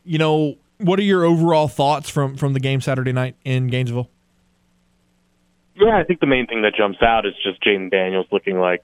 [0.09, 4.09] You know, what are your overall thoughts from, from the game Saturday night in Gainesville?
[5.75, 8.81] Yeah, I think the main thing that jumps out is just Jayden Daniels looking like,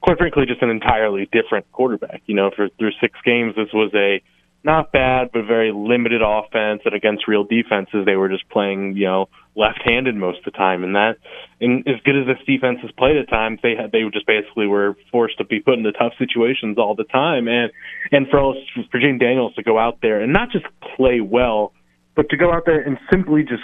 [0.00, 2.22] quite frankly, just an entirely different quarterback.
[2.24, 4.22] You know, for through six games, this was a
[4.64, 9.06] not bad but very limited offense, and against real defenses, they were just playing, you
[9.06, 10.84] know, left-handed most of the time.
[10.84, 11.16] And that,
[11.60, 14.66] and as good as this defense has played at times, they had they just basically
[14.66, 17.48] were forced to be put into tough situations all the time.
[17.48, 17.72] And
[18.10, 18.54] and for
[18.90, 21.72] for Jayden Daniels to go out there and not just play well,
[22.14, 23.62] but to go out there and simply just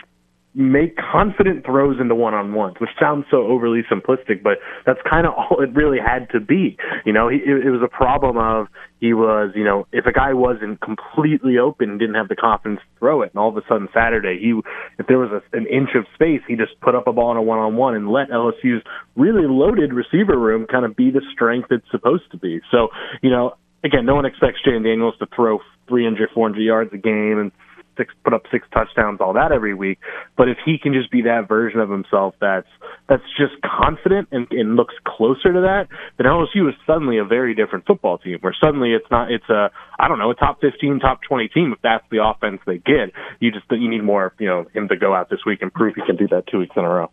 [0.54, 5.26] make confident throws into one on ones, which sounds so overly simplistic, but that's kind
[5.26, 6.76] of all it really had to be.
[7.04, 8.66] You know, he, it, it was a problem of
[9.00, 12.98] he was, you know, if a guy wasn't completely open, didn't have the confidence to
[12.98, 14.58] throw it, and all of a sudden Saturday, he,
[14.98, 17.37] if there was a, an inch of space, he just put up a ball in
[17.37, 18.82] a one on one and let LSU's
[19.16, 22.61] really loaded receiver room kind of be the strength it's supposed to be.
[22.70, 22.88] So,
[23.22, 27.38] you know, again, no one expects Jayden Daniels to throw 300, 400 yards a game
[27.38, 27.52] and
[27.98, 29.98] six, put up six touchdowns, all that every week.
[30.37, 32.68] But if he can just be that version of himself that's
[33.08, 37.54] that's just confident and, and looks closer to that, then LSU is suddenly a very
[37.54, 38.38] different football team.
[38.40, 41.72] Where suddenly it's not it's a I don't know a top fifteen, top twenty team
[41.72, 43.12] if that's the offense they get.
[43.40, 45.94] You just you need more you know him to go out this week and prove
[45.96, 47.11] he can do that two weeks in a row.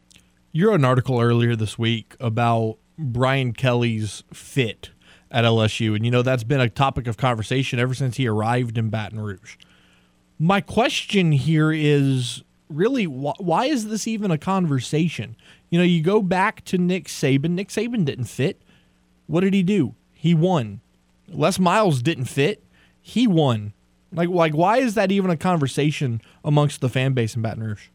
[0.52, 4.92] You wrote an article earlier this week about Brian Kelly's fit
[5.32, 8.78] at LSU, and you know that's been a topic of conversation ever since he arrived
[8.78, 9.58] in Baton Rouge.
[10.38, 15.36] My question here is really, wh- why is this even a conversation?
[15.70, 17.52] You know, you go back to Nick Saban.
[17.52, 18.62] Nick Saban didn't fit.
[19.28, 19.96] What did he do?
[20.14, 20.82] He won.
[21.30, 22.64] Les Miles didn't fit.
[23.02, 23.74] He won.
[24.12, 27.88] Like, like, why is that even a conversation amongst the fan base in Baton Rouge?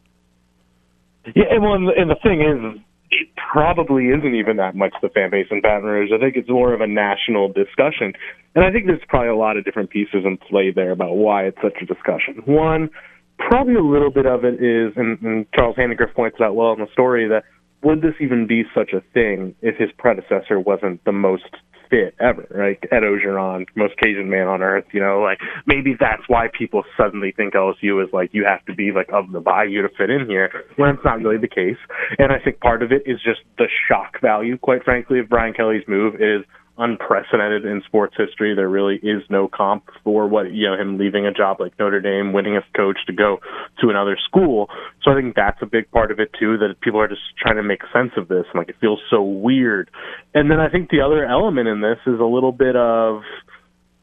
[1.34, 5.30] Yeah, and, well, and the thing is, it probably isn't even that much the fan
[5.30, 6.10] base in Baton Rouge.
[6.14, 8.12] I think it's more of a national discussion.
[8.54, 11.44] And I think there's probably a lot of different pieces in play there about why
[11.44, 12.42] it's such a discussion.
[12.46, 12.90] One,
[13.38, 16.80] probably a little bit of it is, and, and Charles Handegrift points out well in
[16.80, 17.44] the story, that
[17.82, 21.50] would this even be such a thing if his predecessor wasn't the most
[21.90, 22.78] fit ever, right?
[22.90, 27.32] Ed Orgeron, most Cajun man on earth, you know, like maybe that's why people suddenly
[27.36, 30.26] think LSU is like you have to be like of the bayou to fit in
[30.26, 31.78] here, when it's not really the case.
[32.18, 35.52] And I think part of it is just the shock value, quite frankly, of Brian
[35.52, 36.44] Kelly's move is
[36.80, 38.54] unprecedented in sports history.
[38.54, 42.00] There really is no comp for what you know him leaving a job like Notre
[42.00, 43.38] Dame, winning as coach to go
[43.80, 44.68] to another school.
[45.02, 46.58] So I think that's a big part of it too.
[46.58, 48.44] That people are just trying to make sense of this.
[48.52, 49.90] And like it feels so weird.
[50.34, 53.22] And then I think the other element in this is a little bit of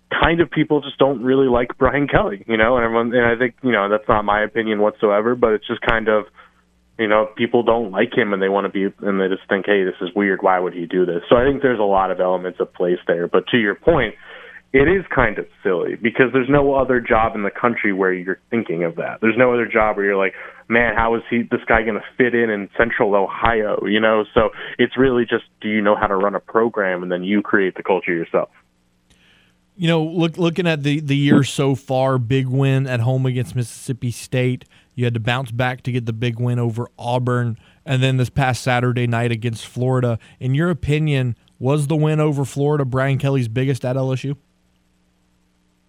[0.10, 3.38] kind of people just don't really like Brian Kelly, you know, and everyone and I
[3.38, 6.26] think, you know, that's not my opinion whatsoever, but it's just kind of
[7.00, 9.66] you know, people don't like him and they want to be, and they just think,
[9.68, 10.42] hey, this is weird.
[10.42, 11.22] Why would he do this?
[11.30, 13.28] So I think there's a lot of elements of place there.
[13.28, 14.16] But to your point,
[14.74, 18.40] it is kind of silly because there's no other job in the country where you're
[18.50, 19.20] thinking of that.
[19.22, 20.34] There's no other job where you're like,
[20.68, 23.86] man, how is he, this guy going to fit in in central Ohio?
[23.86, 27.12] You know, so it's really just, do you know how to run a program and
[27.12, 28.50] then you create the culture yourself.
[29.80, 33.56] You know, look looking at the the year so far, big win at home against
[33.56, 34.66] Mississippi State.
[34.98, 38.32] You had to bounce back to get the big win over Auburn, and then this
[38.32, 40.18] past Saturday night against Florida.
[40.40, 44.36] In your opinion, was the win over Florida Brian Kelly's biggest at LSU?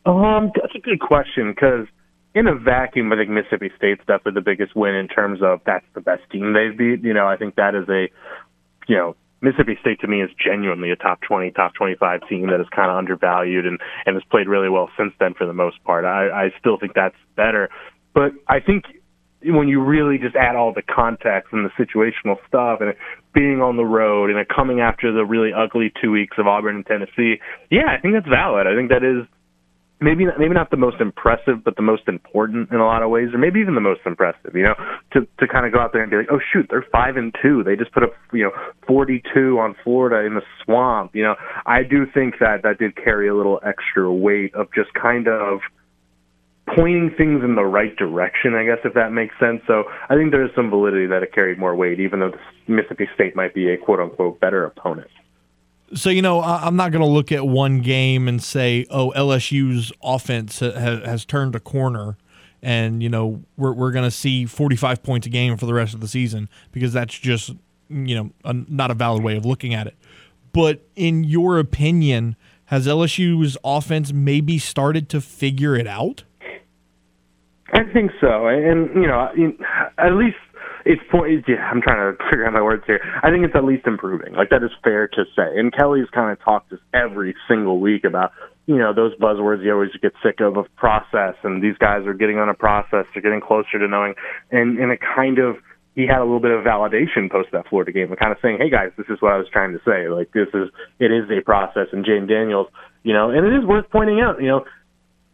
[0.04, 1.86] Um, that's a good question because
[2.34, 5.86] in a vacuum, I think Mississippi State's definitely the biggest win in terms of that's
[5.94, 7.02] the best team they've beat.
[7.02, 8.10] You know, I think that is a,
[8.88, 12.60] you know, Mississippi State to me is genuinely a top 20, top 25 team that
[12.60, 15.82] is kind of undervalued and, and has played really well since then for the most
[15.84, 16.04] part.
[16.04, 17.70] I, I still think that's better.
[18.14, 18.84] But I think
[19.42, 22.94] when you really just add all the context and the situational stuff and
[23.34, 26.86] being on the road and coming after the really ugly two weeks of Auburn and
[26.86, 27.36] Tennessee,
[27.70, 28.66] yeah, I think that's valid.
[28.66, 29.26] I think that is
[30.00, 33.28] maybe maybe not the most impressive, but the most important in a lot of ways,
[33.32, 34.54] or maybe even the most impressive.
[34.54, 34.74] You know,
[35.12, 37.34] to to kind of go out there and be like, oh shoot, they're five and
[37.42, 37.62] two.
[37.64, 38.52] They just put up you know
[38.86, 41.14] forty two on Florida in the swamp.
[41.14, 41.34] You know,
[41.66, 45.60] I do think that that did carry a little extra weight of just kind of
[46.74, 49.60] pointing things in the right direction, I guess, if that makes sense.
[49.66, 52.32] So I think there is some validity that it carried more weight, even though
[52.66, 55.10] Mississippi State might be a quote unquote better opponent.
[55.94, 59.90] So, you know, I'm not going to look at one game and say, oh, LSU's
[60.02, 62.18] offense has turned a corner
[62.62, 65.94] and, you know, we're, we're going to see 45 points a game for the rest
[65.94, 67.52] of the season because that's just,
[67.88, 69.96] you know, a, not a valid way of looking at it.
[70.52, 76.24] But in your opinion, has LSU's offense maybe started to figure it out?
[77.72, 79.28] I think so, and you know,
[79.98, 80.38] at least
[80.84, 81.44] it's point.
[81.46, 83.00] Yeah, I'm trying to figure out my words here.
[83.22, 84.32] I think it's at least improving.
[84.34, 85.58] Like that is fair to say.
[85.58, 88.32] And Kelly's kind of talked us every single week about
[88.66, 92.14] you know those buzzwords you always get sick of of process, and these guys are
[92.14, 93.04] getting on a process.
[93.12, 94.14] They're getting closer to knowing,
[94.50, 95.56] and and it kind of
[95.94, 98.58] he had a little bit of validation post that Florida game, and kind of saying,
[98.60, 100.08] "Hey guys, this is what I was trying to say.
[100.08, 102.68] Like this is it is a process." And Jayden Daniels,
[103.02, 104.64] you know, and it is worth pointing out, you know,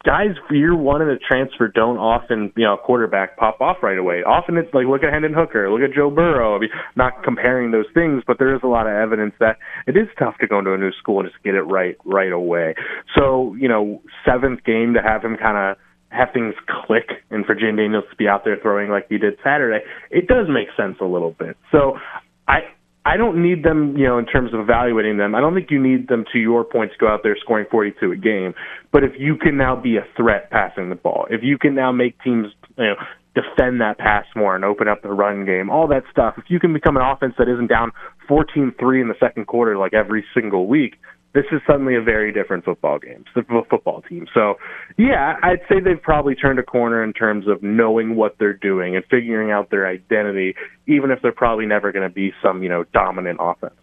[0.04, 4.22] guys year one in a transfer don't often, you know, quarterback pop off right away.
[4.22, 6.56] Often it's like look at Hendon Hooker, look at Joe Burrow.
[6.56, 9.96] I mean, not comparing those things, but there is a lot of evidence that it
[9.96, 12.74] is tough to go into a new school and just get it right right away.
[13.16, 15.78] So, you know, seventh game to have him kind of
[16.10, 16.54] have things
[16.86, 20.28] click and for Jayden Daniels to be out there throwing like he did Saturday, it
[20.28, 21.56] does make sense a little bit.
[21.72, 21.98] So
[22.46, 22.60] I
[23.06, 25.34] I don't need them, you know, in terms of evaluating them.
[25.34, 28.12] I don't think you need them, to your point, to go out there scoring 42
[28.12, 28.54] a game.
[28.92, 31.92] But if you can now be a threat passing the ball, if you can now
[31.92, 32.46] make teams,
[32.78, 32.94] you know,
[33.34, 36.58] defend that pass more and open up the run game, all that stuff, if you
[36.58, 37.92] can become an offense that isn't down
[38.28, 40.94] 14-3 in the second quarter like every single week,
[41.34, 43.24] this is suddenly a very different football game,
[43.68, 44.26] football team.
[44.32, 44.54] So,
[44.96, 48.94] yeah, I'd say they've probably turned a corner in terms of knowing what they're doing
[48.94, 50.54] and figuring out their identity,
[50.86, 53.74] even if they're probably never going to be some, you know, dominant offense.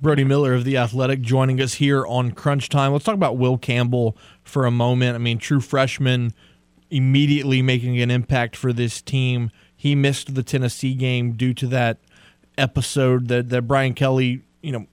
[0.00, 2.92] Brody Miller of The Athletic joining us here on Crunch Time.
[2.92, 5.14] Let's talk about Will Campbell for a moment.
[5.14, 6.32] I mean, true freshman,
[6.90, 9.52] immediately making an impact for this team.
[9.76, 11.98] He missed the Tennessee game due to that
[12.58, 14.86] episode that, that Brian Kelly, you know,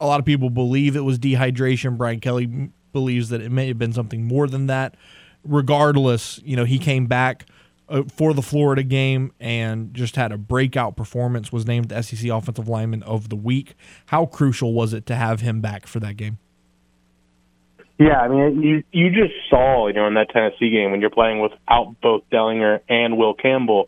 [0.00, 1.96] a lot of people believe it was dehydration.
[1.96, 4.96] Brian Kelly believes that it may have been something more than that.
[5.44, 7.46] Regardless, you know, he came back
[7.88, 11.52] uh, for the Florida game and just had a breakout performance.
[11.52, 13.74] Was named the SEC Offensive Lineman of the Week.
[14.06, 16.38] How crucial was it to have him back for that game?
[17.98, 21.10] Yeah, I mean, you you just saw, you know, in that Tennessee game when you're
[21.10, 23.86] playing without both Dellinger and Will Campbell,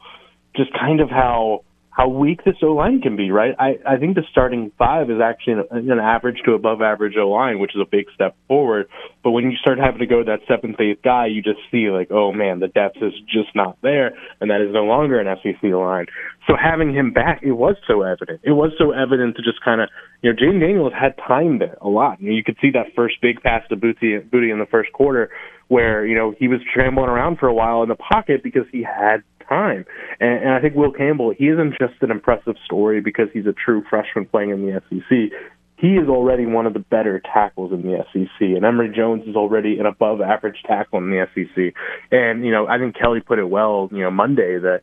[0.55, 3.55] just kind of how how weak this O line can be, right?
[3.59, 7.29] I, I think the starting five is actually an, an average to above average O
[7.29, 8.89] line, which is a big step forward.
[9.23, 11.91] But when you start having to go to that seventh, eighth guy, you just see
[11.91, 15.37] like, oh man, the depth is just not there, and that is no longer an
[15.43, 16.07] SEC line.
[16.47, 18.41] So having him back, it was so evident.
[18.43, 19.91] It was so evident to just kind of,
[20.23, 22.23] you know, Jayden Daniels had time there a lot.
[22.23, 24.93] You, know, you could see that first big pass to Boutte, Boutte in the first
[24.93, 25.29] quarter,
[25.73, 28.83] where you know he was scrambling around for a while in the pocket because he
[28.83, 29.87] had time.
[30.21, 33.55] And, and I think Will Campbell, he isn't just an impressive story because he's a
[33.55, 35.39] true freshman playing in the SEC.
[35.79, 39.35] He is already one of the better tackles in the SEC, and Emery Jones is
[39.35, 41.75] already an above average tackle in the SEC.
[42.13, 44.83] And you know, I think Kelly put it well, you know, Monday that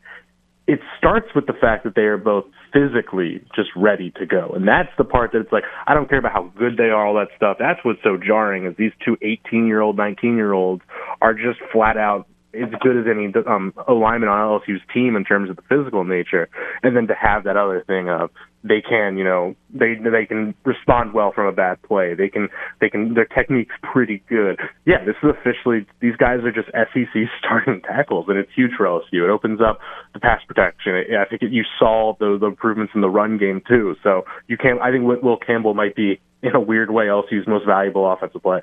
[0.70, 4.52] it starts with the fact that they are both physically just ready to go.
[4.54, 7.08] And that's the part that it's like, I don't care about how good they are,
[7.08, 7.58] all that stuff.
[7.60, 10.84] That's what's so jarring is these two 18 year old, 19 year olds
[11.24, 15.50] are just flat out as good as any um, alignment on LSU's team in terms
[15.50, 16.50] of the physical nature,
[16.84, 18.30] and then to have that other thing of
[18.64, 22.14] they can, you know, they they can respond well from a bad play.
[22.14, 22.50] They can
[22.82, 24.60] they can their technique's pretty good.
[24.86, 28.86] Yeah, this is officially these guys are just SEC starting tackles, and it's huge for
[28.86, 29.24] LSU.
[29.24, 29.80] It opens up
[30.14, 30.94] the pass protection.
[30.96, 33.96] I think it, you saw the, the improvements in the run game too.
[34.04, 37.66] So you can I think Will Campbell might be in a weird way LSU's most
[37.66, 38.62] valuable offensive play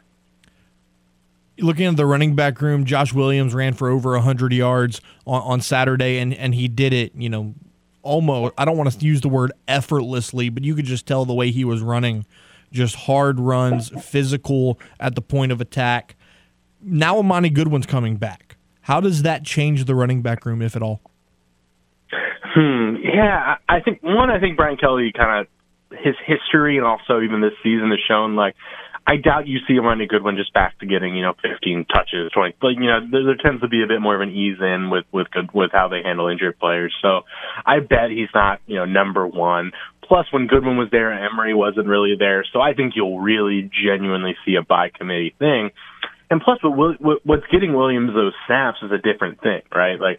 [1.58, 5.60] looking at the running back room, Josh Williams ran for over 100 yards on, on
[5.62, 7.54] Saturday, and, and he did it, you know,
[8.06, 11.34] almost, I don't want to use the word effortlessly, but you could just tell the
[11.34, 12.24] way he was running.
[12.72, 16.16] Just hard runs, physical at the point of attack.
[16.80, 18.56] Now Armoni Goodwin's coming back.
[18.82, 21.00] How does that change the running back room, if at all?
[22.44, 22.96] Hmm.
[23.02, 24.30] Yeah, I think one.
[24.30, 28.36] I think Brian Kelly kind of his history and also even this season has shown
[28.36, 28.54] like
[29.06, 32.56] I doubt you see Armoni Goodwin just back to getting you know 15 touches, 20.
[32.60, 34.90] But you know there, there tends to be a bit more of an ease in
[34.90, 36.94] with with good, with how they handle injured players.
[37.00, 37.22] So
[37.64, 39.72] I bet he's not you know number one.
[40.02, 42.44] Plus, when Goodwin was there, Emery wasn't really there.
[42.52, 45.70] So I think you'll really genuinely see a by committee thing.
[46.30, 50.00] And plus, what, what, what's getting Williams those snaps is a different thing, right?
[50.00, 50.18] Like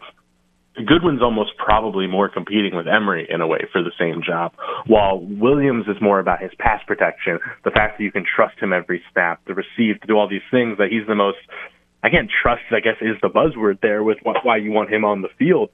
[0.86, 4.52] Goodwin's almost probably more competing with Emery in a way for the same job,
[4.86, 8.72] while Williams is more about his pass protection, the fact that you can trust him
[8.72, 11.38] every snap, to receive, to do all these things that he's the most.
[12.10, 15.28] Can't trust, I guess, is the buzzword there with why you want him on the
[15.38, 15.68] field.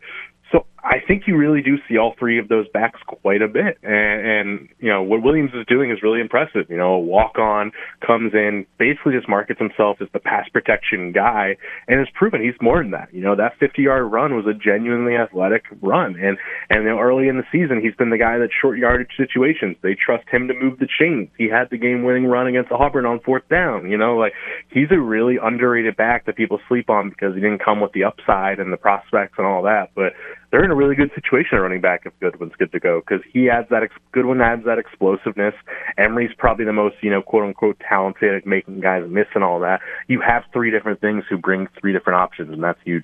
[0.51, 3.79] So I think you really do see all three of those backs quite a bit,
[3.83, 6.69] and, and you know what Williams is doing is really impressive.
[6.69, 7.73] You know, walk on
[8.07, 11.57] comes in, basically just markets himself as the pass protection guy,
[11.89, 13.09] and has proven he's more than that.
[13.15, 16.37] You know, that 50 yard run was a genuinely athletic run, and
[16.69, 19.77] and you know, early in the season he's been the guy that short yardage situations
[19.83, 21.31] they trust him to move the chains.
[21.39, 23.91] He had the game winning run against Auburn on fourth down.
[23.91, 24.35] You know, like
[24.69, 28.05] he's a really underrated back that people sleep on because he didn't come with the
[28.05, 30.13] upside and the prospects and all that, but
[30.55, 33.51] they're in a really good situation running back if Goodwin's good to go because he
[33.51, 35.53] adds that ex- Goodwin adds that explosiveness.
[35.99, 39.59] Emery's probably the most you know quote unquote talented at making guys miss and all
[39.59, 39.81] that.
[40.07, 43.03] You have three different things who bring three different options, and that's huge.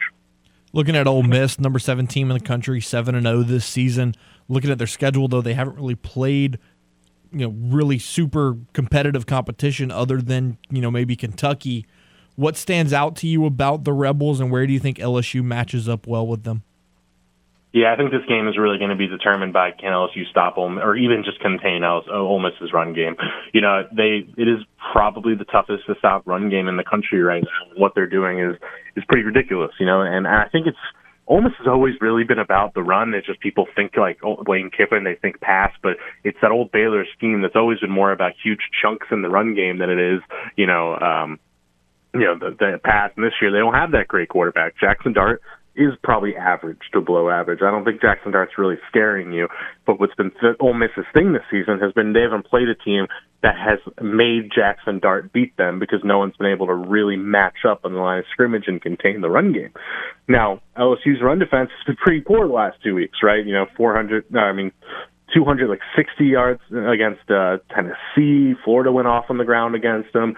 [0.73, 3.67] Looking at Ole Miss, number seven team in the country, seven and zero oh this
[3.67, 4.15] season.
[4.49, 6.57] Looking at their schedule, though, they haven't really played
[7.33, 11.85] you know really super competitive competition other than you know maybe Kentucky.
[12.37, 15.89] What stands out to you about the Rebels, and where do you think LSU matches
[15.89, 16.63] up well with them?
[17.73, 20.59] Yeah, I think this game is really going to be determined by can LSU stop
[20.59, 23.17] Ole, or even just contain Ole Miss's run game.
[23.53, 24.61] You know, they it is
[24.93, 27.75] probably the toughest to stop run game in the country right now.
[27.77, 28.57] What they're doing is
[28.95, 29.73] is pretty ridiculous.
[29.81, 30.79] You know, and I think it's
[31.27, 33.13] Ole Miss has always really been about the run.
[33.13, 36.71] It's just people think like oh, Lane Kiffin, they think pass, but it's that old
[36.71, 39.99] Baylor scheme that's always been more about huge chunks in the run game than it
[39.99, 40.21] is,
[40.57, 41.41] you know, um,
[42.15, 43.11] you know, the, the pass.
[43.17, 44.75] And this year they don't have that great quarterback.
[44.79, 45.43] Jackson Dart
[45.81, 47.61] is probably average to below average.
[47.63, 49.49] I don't think Jackson Dart's really scaring you.
[49.87, 53.07] But what's been Ole Miss's thing this season has been they haven't played a team
[53.43, 57.65] that has made Jackson Dart beat them because no one's been able to really match
[57.67, 59.73] up on the line of scrimmage and contain the run game.
[60.29, 63.45] Now, LSU's run defense has been pretty poor the last two weeks, right?
[63.45, 64.73] You know, 400, no, I mean,
[65.35, 68.55] 200, like 60 yards against uh, Tennessee.
[68.65, 70.35] Florida went off on the ground against them.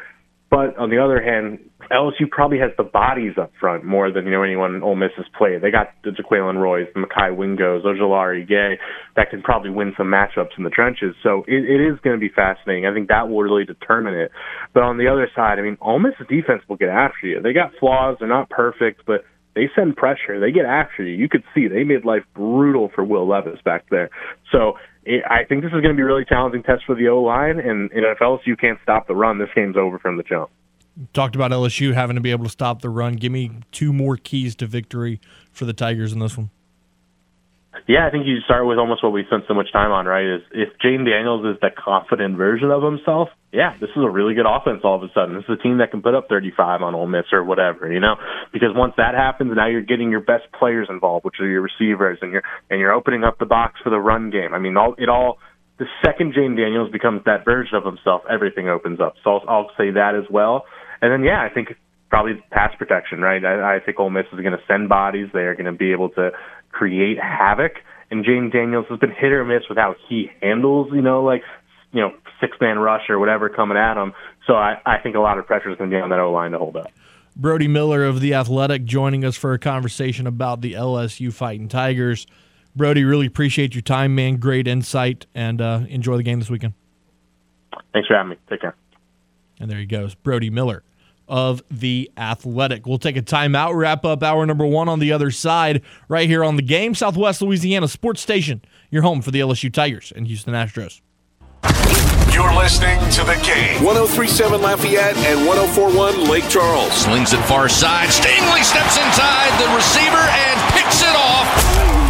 [0.53, 4.33] But on the other hand, LSU probably has the bodies up front more than you
[4.33, 5.63] know anyone Ole Miss has played.
[5.63, 8.79] They got the Jaquelin Roys, the Mekhi Wingos, Ojulari Gay
[9.17, 11.17] that can probably win some matchups in the trenches.
[11.23, 12.85] So it, it is going to be fascinating.
[12.85, 14.31] I think that will really determine it.
[14.75, 17.41] But on the other side, I mean, Ole Miss's defense will get after you.
[17.41, 19.25] They got flaws; they're not perfect, but
[19.55, 21.17] they send pressure, they get after you.
[21.17, 24.11] You could see they made life brutal for Will Levis back there.
[24.51, 24.75] So
[25.07, 27.59] I think this is going to be a really challenging test for the O line.
[27.59, 30.51] And, and if LSU can't stop the run, this game's over from the jump.
[31.13, 33.15] Talked about LSU having to be able to stop the run.
[33.15, 36.51] Give me two more keys to victory for the Tigers in this one.
[37.89, 40.25] Yeah, I think you start with almost what we spent so much time on, right?
[40.25, 44.35] Is if Jayden Daniels is the confident version of himself, yeah, this is a really
[44.35, 45.35] good offense all of a sudden.
[45.35, 48.01] This is a team that can put up 35 on Ole Miss or whatever, you
[48.01, 48.17] know?
[48.53, 52.19] Because once that happens, now you're getting your best players involved, which are your receivers,
[52.23, 54.55] and you're and you're opening up the box for the run game.
[54.55, 55.39] I mean, all it all
[55.79, 59.15] the second Jayden Daniels becomes that version of himself, everything opens up.
[59.25, 60.65] So I'll, I'll say that as well.
[61.01, 61.75] And then yeah, I think
[62.13, 63.43] probably pass protection, right?
[63.43, 65.29] I, I think Ole Miss is going to send bodies.
[65.33, 66.31] They are going to be able to
[66.73, 67.73] create havoc.
[68.11, 71.43] And Jayden Daniels has been hit or miss with how he handles, you know, like
[71.93, 74.13] you know, six man rush or whatever coming at him.
[74.47, 76.33] So I, I think a lot of pressure is going to be on that O
[76.33, 76.91] line to hold up.
[77.37, 82.27] Brody Miller of The Athletic joining us for a conversation about the LSU Fighting Tigers.
[82.75, 84.37] Brody, really appreciate your time, man.
[84.37, 86.75] Great insight, and uh, enjoy the game this weekend.
[87.93, 88.37] Thanks for having me.
[88.49, 88.75] Take care.
[89.61, 90.83] And there he goes, Brody Miller
[91.33, 92.87] of The Athletic.
[92.87, 96.45] We'll take a timeout, wrap up hour number one on the other side, right here
[96.45, 98.61] on the game, Southwest Louisiana Sports Station,
[98.91, 101.01] your home for the LSU Tigers and Houston Astros.
[102.33, 103.83] You're listening to the game.
[103.83, 106.93] 1037 Lafayette and 1041 Lake Charles.
[106.93, 108.09] Slings it far side.
[108.09, 111.49] Stingley steps inside the receiver and picks it off.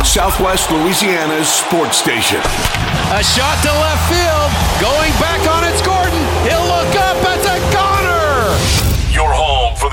[0.05, 2.43] Southwest Louisiana's sports station.
[3.15, 4.51] A shot to left field.
[4.83, 6.22] Going back on it's Gordon.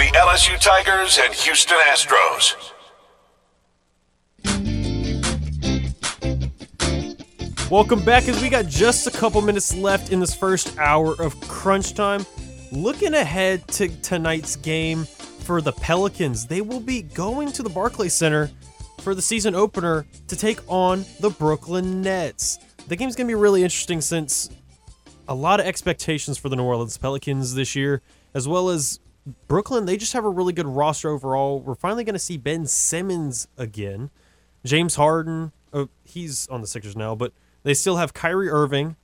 [0.10, 2.56] The LSU Tigers and Houston Astros.
[7.70, 11.40] Welcome back as we got just a couple minutes left in this first hour of
[11.42, 12.26] crunch time.
[12.72, 18.14] Looking ahead to tonight's game for the Pelicans, they will be going to the Barclays
[18.16, 18.50] Center
[19.02, 22.58] for the season opener to take on the Brooklyn Nets.
[22.88, 24.50] The game's going to be really interesting since
[25.28, 28.02] a lot of expectations for the New Orleans Pelicans this year,
[28.34, 29.00] as well as
[29.48, 29.86] Brooklyn.
[29.86, 31.60] They just have a really good roster overall.
[31.60, 34.10] We're finally going to see Ben Simmons again.
[34.66, 38.96] James Harden, oh, he's on the Sixers now, but they still have Kyrie Irving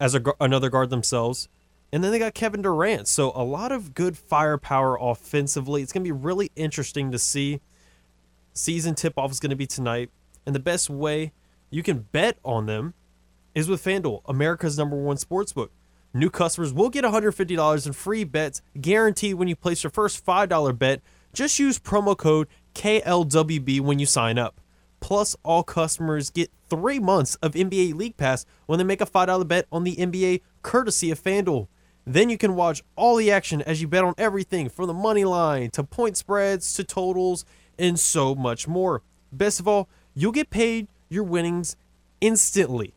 [0.00, 1.48] as a, another guard themselves.
[1.92, 3.06] And then they got Kevin Durant.
[3.06, 5.82] So a lot of good firepower offensively.
[5.82, 7.60] It's going to be really interesting to see.
[8.52, 10.10] Season tip off is going to be tonight.
[10.44, 11.32] And the best way
[11.70, 12.94] you can bet on them
[13.54, 15.68] is with FanDuel, America's number one sportsbook.
[16.16, 20.78] New customers will get $150 in free bets guaranteed when you place your first $5
[20.78, 21.02] bet.
[21.32, 22.46] Just use promo code
[22.76, 24.60] KLWB when you sign up.
[25.00, 29.46] Plus, all customers get three months of NBA League Pass when they make a $5
[29.48, 31.66] bet on the NBA courtesy of FanDuel.
[32.06, 35.24] Then you can watch all the action as you bet on everything from the money
[35.24, 37.44] line to point spreads to totals
[37.76, 39.02] and so much more.
[39.32, 41.74] Best of all, you'll get paid your winnings
[42.20, 42.94] instantly.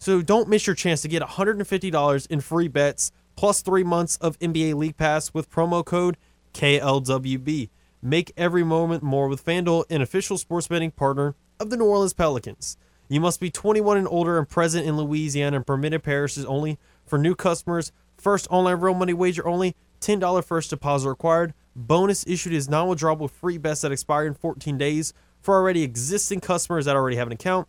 [0.00, 4.38] So don't miss your chance to get $150 in free bets plus three months of
[4.38, 6.16] NBA League Pass with promo code
[6.54, 7.68] KLWB.
[8.00, 12.14] Make every moment more with FanDuel, an official sports betting partner of the New Orleans
[12.14, 12.78] Pelicans.
[13.10, 16.78] You must be 21 and older and present in Louisiana and permitted parishes only.
[17.04, 21.52] For new customers, first online real money wager only, $10 first deposit required.
[21.76, 25.12] Bonus issued is non withdrawable free bets that expire in 14 days.
[25.42, 27.68] For already existing customers that already have an account,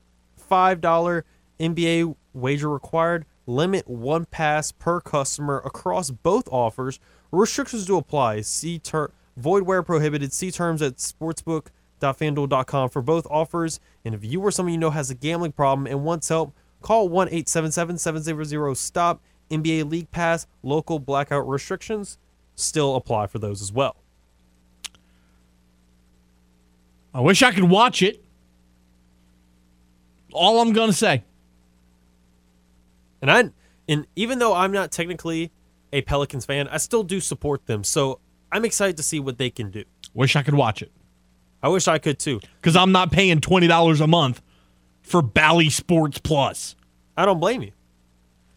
[0.49, 1.23] $5
[1.59, 3.25] NBA wager required.
[3.47, 6.99] Limit one pass per customer across both offers.
[7.31, 8.41] Restrictions do apply.
[8.41, 10.33] See ter- void where prohibited.
[10.33, 11.67] See terms at sportsbook
[12.01, 13.79] fanduel.com for both offers.
[14.03, 17.07] And if you or someone you know has a gambling problem and wants help, call
[17.07, 19.21] 1 877 700 STOP.
[19.49, 22.17] NBA League Pass, local blackout restrictions
[22.55, 23.97] still apply for those as well.
[27.13, 28.23] I wish I could watch it.
[30.31, 31.23] All I'm going to say.
[33.21, 33.49] And I
[33.87, 35.51] and even though I'm not technically
[35.93, 37.83] a Pelicans fan, I still do support them.
[37.83, 38.19] So
[38.51, 39.83] I'm excited to see what they can do.
[40.13, 40.91] Wish I could watch it.
[41.63, 42.39] I wish I could too.
[42.59, 44.41] Because I'm not paying $20 a month
[45.01, 46.75] for Bally Sports Plus.
[47.15, 47.71] I don't blame you.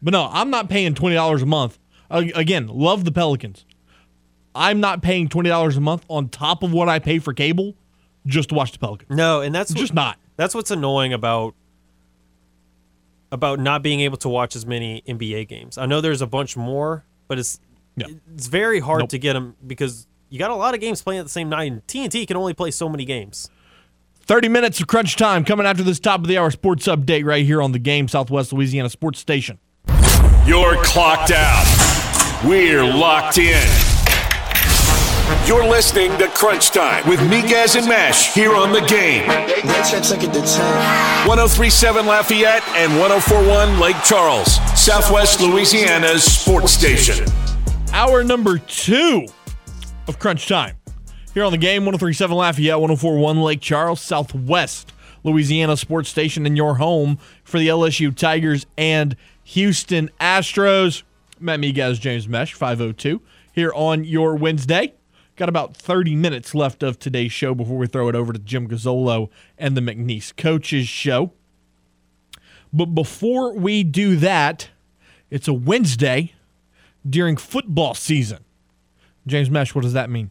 [0.02, 1.78] But no, I'm not paying $20 a month.
[2.10, 3.64] Again, love the Pelicans.
[4.54, 7.74] I'm not paying $20 a month on top of what I pay for cable
[8.26, 9.10] just to watch the Pelicans.
[9.10, 10.18] No, and that's just what, not.
[10.36, 11.54] That's what's annoying about
[13.34, 15.76] about not being able to watch as many NBA games.
[15.76, 17.58] I know there's a bunch more, but it's
[17.96, 18.06] yeah.
[18.32, 19.10] it's very hard nope.
[19.10, 21.70] to get them because you got a lot of games playing at the same night,
[21.70, 23.50] and TNT can only play so many games.
[24.26, 27.44] 30 minutes of crunch time coming after this top of the hour sports update right
[27.44, 29.58] here on the game Southwest Louisiana Sports Station.
[30.46, 32.42] You're clocked out.
[32.46, 33.93] We're locked in.
[35.46, 39.26] You're listening to Crunch Time with Miguez and Mesh here on the game.
[39.26, 47.26] 1037 Lafayette and 1041 Lake Charles, Southwest Louisiana's sports station.
[47.94, 49.24] Hour number two
[50.08, 50.76] of Crunch Time
[51.32, 56.74] here on the game 1037 Lafayette, 1041 Lake Charles, Southwest Louisiana sports station in your
[56.74, 61.02] home for the LSU Tigers and Houston Astros.
[61.40, 63.22] Matt Miguez, James Mesh, 502
[63.54, 64.92] here on your Wednesday.
[65.36, 68.68] Got about 30 minutes left of today's show before we throw it over to Jim
[68.68, 71.32] Gazzolo and the McNeese Coaches Show.
[72.72, 74.70] But before we do that,
[75.30, 76.34] it's a Wednesday
[77.08, 78.44] during football season.
[79.26, 80.30] James Mesh, what does that mean?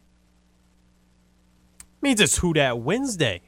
[2.01, 3.41] Means it's Who Dat Wednesday.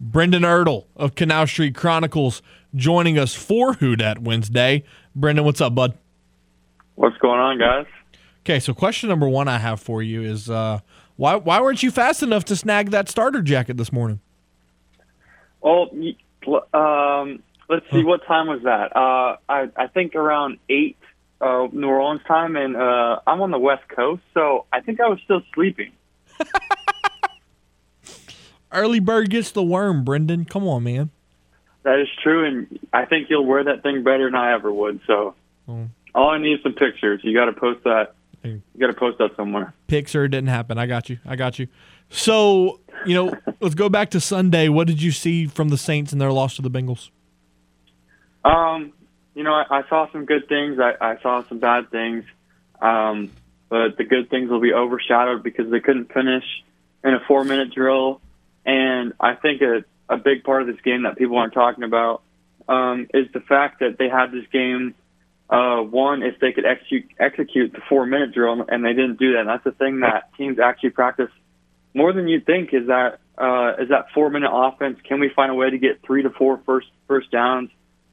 [0.00, 2.42] Brendan Ertle of Canal Street Chronicles
[2.74, 4.84] joining us for Who Dat Wednesday.
[5.14, 5.96] Brendan, what's up, bud?
[6.96, 7.86] What's going on, guys?
[8.44, 10.80] Okay, so question number one I have for you is uh,
[11.16, 14.20] why why weren't you fast enough to snag that starter jacket this morning?
[15.60, 15.90] Well,
[16.72, 18.96] um, let's see, what time was that?
[18.96, 20.96] Uh, I, I think around eight
[21.42, 25.08] uh, New Orleans time, and uh, I'm on the West Coast, so I think I
[25.08, 25.92] was still sleeping.
[28.72, 30.44] Early bird gets the worm, Brendan.
[30.46, 31.10] Come on, man.
[31.82, 35.00] That is true, and I think you'll wear that thing better than I ever would.
[35.06, 35.34] So,
[35.66, 35.86] Hmm.
[36.14, 37.20] all I need is some pictures.
[37.22, 38.14] You got to post that.
[38.42, 39.74] You got to post that somewhere.
[39.88, 40.78] Pixar didn't happen.
[40.78, 41.18] I got you.
[41.26, 41.68] I got you.
[42.08, 44.68] So, you know, let's go back to Sunday.
[44.68, 47.10] What did you see from the Saints in their loss to the Bengals?
[48.44, 48.92] Um,
[49.34, 50.78] you know, I, I saw some good things.
[50.80, 52.24] I, I saw some bad things.
[52.80, 53.30] Um,
[53.68, 56.44] but the good things will be overshadowed because they couldn't finish
[57.04, 58.20] in a four minute drill.
[58.64, 62.22] And I think a, a big part of this game that people aren't talking about
[62.68, 64.94] um, is the fact that they had this game.
[65.50, 69.32] Uh, one, if they could execute execute the four minute drill, and they didn't do
[69.32, 69.40] that.
[69.40, 71.30] And that's the thing that teams actually practice
[71.92, 72.72] more than you'd think.
[72.72, 74.98] Is that uh, is that four minute offense?
[75.02, 77.70] Can we find a way to get three to four first first downs?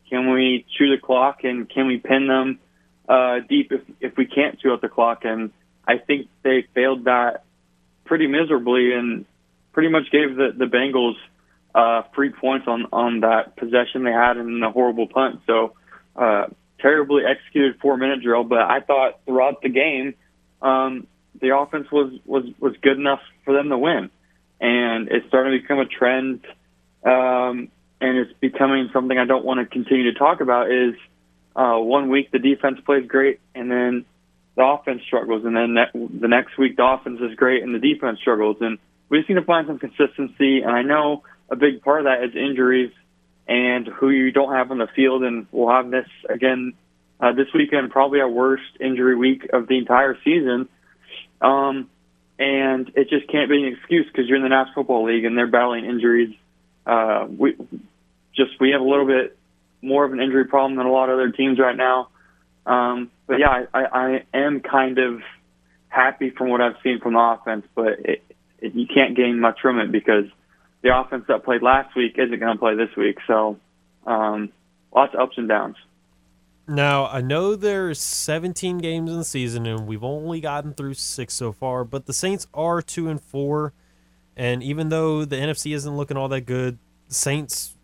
[0.10, 2.60] Can we chew the clock and can we pin them
[3.08, 5.24] uh, deep if if we can't chew out the clock?
[5.24, 5.52] And
[5.88, 7.44] I think they failed that
[8.06, 9.26] pretty miserably and
[9.74, 11.18] pretty much gave the the Bengals
[11.76, 15.42] uh, free points on on that possession they had in the horrible punt.
[15.46, 15.76] So
[16.16, 16.46] uh,
[16.80, 20.16] terribly executed four minute drill, but I thought throughout the game
[20.62, 21.08] um,
[21.40, 24.10] the offense was was was good enough for them to win,
[24.60, 26.46] and it's starting to become a trend.
[27.04, 27.70] Um,
[28.00, 30.72] and it's becoming something I don't want to continue to talk about.
[30.72, 30.96] Is
[31.56, 34.06] uh, one week the defense plays great, and then
[34.56, 37.80] the offense struggles, and then ne- the next week the offense is great and the
[37.80, 38.78] defense struggles, and
[39.10, 40.62] we just need to find some consistency.
[40.62, 42.92] And I know a big part of that is injuries
[43.48, 46.74] and who you don't have on the field, and we'll have this again
[47.20, 50.70] uh, this weekend, probably our worst injury week of the entire season.
[51.42, 51.90] Um,
[52.40, 55.38] and it just can't be an excuse because you're in the National Football League and
[55.38, 56.36] they're battling injuries.
[56.86, 57.56] Uh, we
[58.36, 59.38] just we have a little bit
[59.82, 62.10] more of an injury problem than a lot of other teams right now.
[62.66, 65.22] Um, but yeah, I, I, I am kind of
[65.90, 68.24] happy from what I've seen from the offense, but it,
[68.60, 70.26] it, you can't gain much from it because
[70.88, 73.18] the offense that played last week isn't going to play this week.
[73.28, 73.58] So
[74.06, 74.52] um,
[74.96, 75.76] lots of ups and downs.
[76.68, 81.34] Now, I know there's 17 games in the season and we've only gotten through 6
[81.34, 83.74] so far, but the Saints are 2 and 4
[84.36, 86.78] and even though the NFC isn't looking all that good,
[87.10, 87.76] the Saints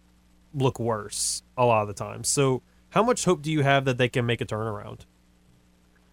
[0.54, 2.24] look worse a lot of the time.
[2.24, 5.00] So, how much hope do you have that they can make a turnaround?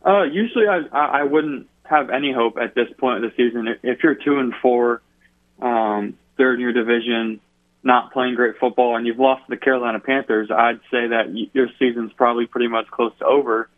[0.03, 3.69] Uh, usually, I I wouldn't have any hope at this point of the season.
[3.83, 5.03] If you're two and four,
[5.61, 7.41] um, third in your division,
[7.83, 11.69] not playing great football, and you've lost to the Carolina Panthers, I'd say that your
[11.79, 13.69] season's probably pretty much close to over.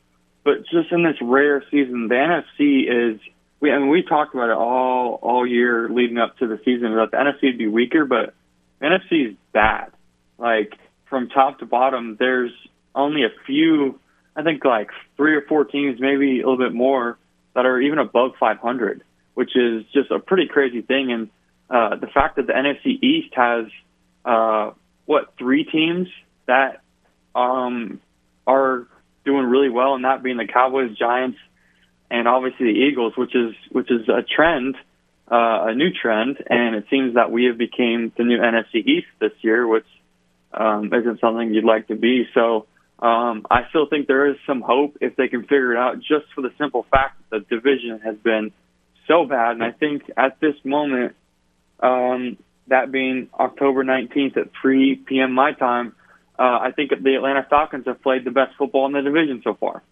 [0.45, 3.21] But just in this rare season, the NFC is.
[3.61, 6.97] We I mean we talked about it all all year leading up to the season
[6.97, 8.35] that the NFC would be weaker, but
[8.83, 9.93] NFC is bad.
[10.37, 10.73] Like
[11.09, 12.51] from top to bottom, there's
[12.95, 14.01] only a few.
[14.35, 17.19] I think like three or four teams, maybe a little bit more,
[17.55, 19.05] that are even above 500,
[19.35, 21.13] which is just a pretty crazy thing.
[21.13, 21.29] And
[21.71, 23.67] uh, the fact that the NFC East has
[24.25, 24.73] uh,
[25.07, 26.09] what three teams
[26.47, 26.83] that
[27.35, 28.01] um,
[28.47, 28.87] are
[29.25, 31.39] doing really well, and that being the Cowboys, Giants,
[32.11, 34.77] and obviously the Eagles, which is which is a trend,
[35.31, 39.07] uh, a new trend, and it seems that we have became the new NFC East
[39.21, 39.87] this year, which
[40.53, 42.29] um, isn't something you'd like to be.
[42.35, 42.67] So
[42.99, 46.27] um, I still think there is some hope if they can figure it out, just
[46.35, 48.53] for the simple fact that the division has been
[49.09, 51.17] so bad, and I think at this moment.
[51.83, 55.33] Um, that being October 19th at 3 p.m.
[55.33, 55.95] my time,
[56.39, 59.55] uh, I think the Atlanta Falcons have played the best football in the division so
[59.55, 59.83] far.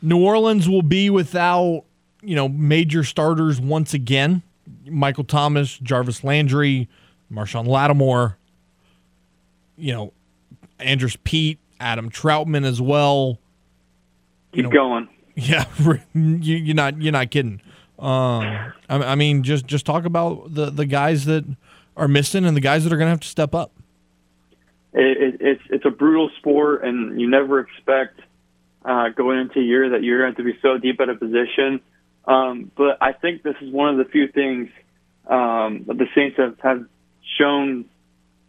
[0.00, 1.84] New Orleans will be without
[2.24, 4.42] you know, major starters once again.
[4.86, 6.88] Michael Thomas, Jarvis Landry,
[7.30, 8.38] Marshon Lattimore,
[9.76, 10.12] you know,
[10.78, 13.38] Andrus Peat, Adam Trautman as well.
[14.52, 15.08] Keep know, going.
[15.36, 15.64] Yeah,
[16.14, 17.60] you, are not you're not kidding.
[17.98, 21.44] Um, I, I, mean, just just talk about the the guys that
[21.96, 23.70] are missing and the guys that are going to have to step up.
[24.92, 28.20] It, it, it's it's a brutal sport, and you never expect
[28.84, 31.80] uh, going into a year that you're going to be so deep at a position.
[32.26, 34.70] Um, but I think this is one of the few things
[35.26, 36.86] um, that the Saints have, have
[37.38, 37.84] shown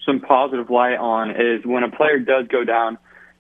[0.06, 2.98] some positive light on is when a player does go down,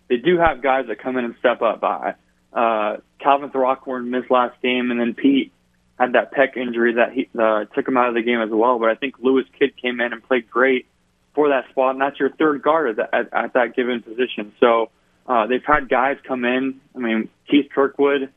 [0.09, 1.79] they do have guys that come in and step up.
[1.79, 2.15] By
[2.53, 5.51] uh, Calvin Throckmorton missed last game, and then Peat
[5.99, 8.79] had that pec injury that he uh, took him out of the game as well.
[8.79, 10.87] But I think Lewis Kidd came in and played great
[11.33, 14.53] for that spot, and that's your third guard at, at, at that given position.
[14.59, 14.89] So
[15.27, 16.81] uh, they've had guys come in.
[16.95, 18.31] I mean, Keith Kirkwood,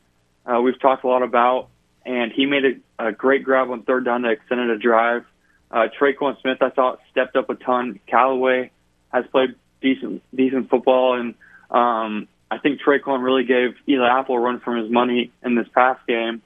[0.46, 1.68] uh, we've talked a lot about,
[2.04, 5.24] and he made a, a great grab on third down to extend a drive.
[5.70, 8.00] Uh, Tre'Quan Smith, I thought, stepped up a ton.
[8.06, 8.70] Callaway
[9.12, 11.34] has played decent decent football, and
[11.70, 15.68] um, I think Tre'Quan really gave Eli Apple a run from his money in this
[15.74, 16.40] past game.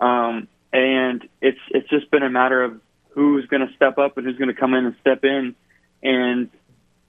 [0.00, 2.80] Um, and it's it's just been a matter of
[3.10, 5.54] who's going to step up and who's going to come in and step in
[6.02, 6.50] and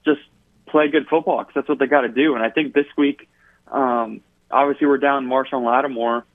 [0.05, 0.21] just
[0.67, 2.35] play good football because that's what they got to do.
[2.35, 3.27] And I think this week,
[3.71, 4.21] um,
[4.51, 6.25] obviously, we're down Marshon Lattimore,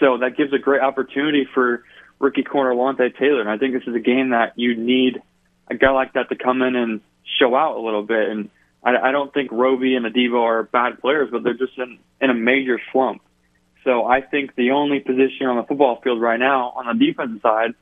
[0.00, 1.84] so that gives a great opportunity for
[2.18, 3.40] rookie corner Alontae Taylor.
[3.40, 5.22] And I think this is a game that you need
[5.68, 7.00] a guy like that to come in and
[7.38, 8.28] show out a little bit.
[8.28, 8.50] And
[8.82, 12.30] I, I don't think Roby and Adebo are bad players, but they're just in, in
[12.30, 13.22] a major slump.
[13.84, 17.42] So I think the only position on the football field right now on the defensive
[17.42, 17.74] side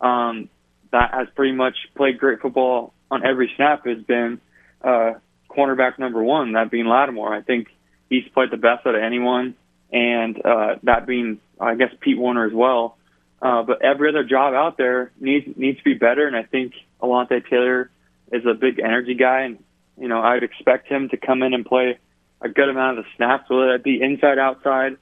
[0.00, 0.48] um,
[0.90, 4.40] that has pretty much played great football on every snap has been
[4.82, 5.12] uh,
[5.48, 7.34] cornerback number one, that being Lattimore.
[7.34, 7.68] I think
[8.08, 9.54] he's played the best out of anyone,
[9.92, 12.96] and uh, that being, I guess, Pete Werner as well.
[13.42, 16.74] Uh, but every other job out there needs needs to be better, and I think
[17.00, 17.90] Alontae Taylor
[18.30, 19.58] is a big energy guy, and
[19.98, 21.98] you know I'd expect him to come in and play
[22.42, 24.96] a good amount of the snaps, whether that be inside, outside,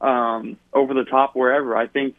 [0.00, 1.76] um, over the top, wherever.
[1.76, 2.16] I think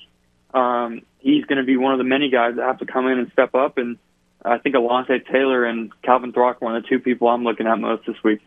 [0.53, 3.19] um, he's going to be one of the many guys that have to come in
[3.19, 3.97] and step up and
[4.45, 8.05] I think Alontae Taylor and Calvin Throckmorton are the two people I'm looking at most
[8.05, 8.41] this week.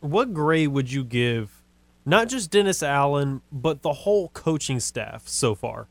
[0.00, 1.62] What grade would you give
[2.06, 5.88] not just Dennis Allen, but the whole coaching staff so far?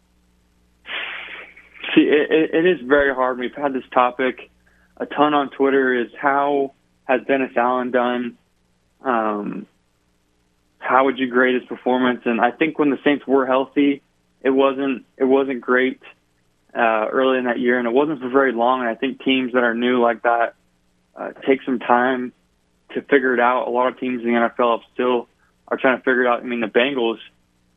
[1.95, 3.37] See, it, it is very hard.
[3.37, 4.49] We've had this topic
[4.97, 5.93] a ton on Twitter.
[5.93, 6.73] Is how
[7.05, 8.37] has Dennis Allen done?
[9.01, 9.67] Um,
[10.83, 12.21] how would you grade his performance?
[12.25, 14.01] And I think when the Saints were healthy,
[14.41, 16.01] it wasn't it wasn't great
[16.75, 18.81] uh, early in that year, and it wasn't for very long.
[18.81, 20.55] And I think teams that are new like that
[21.15, 22.33] uh, take some time
[22.93, 23.67] to figure it out.
[23.67, 25.27] A lot of teams in the NFL still
[25.67, 26.41] are trying to figure it out.
[26.41, 27.19] I mean, the Bengals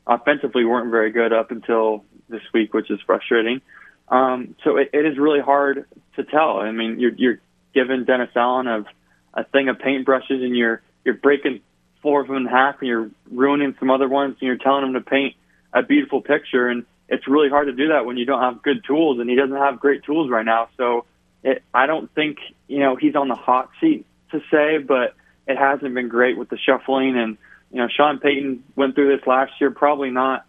[0.05, 3.61] offensively weren't very good up until this week, which is frustrating.
[4.09, 5.85] Um, so it, it is really hard
[6.15, 6.57] to tell.
[6.57, 7.39] I mean, you're, you're
[7.73, 8.85] giving Dennis Allen a,
[9.33, 11.61] a thing of paintbrushes, and you're you're breaking
[12.07, 14.93] four of them in half, and you're ruining some other ones, and you're telling him
[14.93, 15.35] to paint
[15.73, 16.69] a beautiful picture.
[16.69, 19.35] And it's really hard to do that when you don't have good tools, and he
[19.35, 20.69] doesn't have great tools right now.
[20.77, 21.03] So
[21.43, 22.37] it, I don't think
[22.69, 25.15] you know he's on the hot seat to say, but
[25.49, 27.17] it hasn't been great with the shuffling.
[27.17, 27.37] And
[27.71, 29.71] you know, Sean Payton went through this last year.
[29.71, 30.45] Probably not.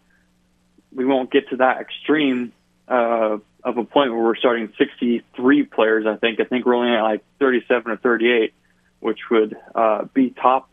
[0.94, 2.52] We won't get to that extreme
[2.86, 6.06] uh, of a point where we're starting 63 players.
[6.06, 6.38] I think.
[6.38, 8.54] I think we're only at like 37 or 38,
[9.00, 10.70] which would uh, be top,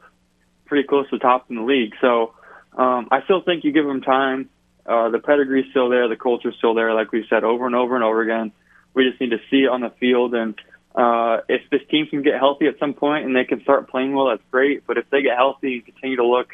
[0.66, 1.94] pretty close to the top in the league.
[2.02, 2.34] So
[2.78, 4.50] um, I still think you give him time.
[4.86, 7.96] Uh, the pedigree's still there, the culture's still there, like we've said over and over
[7.96, 8.52] and over again.
[8.94, 10.56] We just need to see it on the field, and
[10.96, 14.16] uh, if this team can get healthy at some point and they can start playing
[14.16, 14.88] well, that's great.
[14.88, 16.48] But if they get healthy and continue to look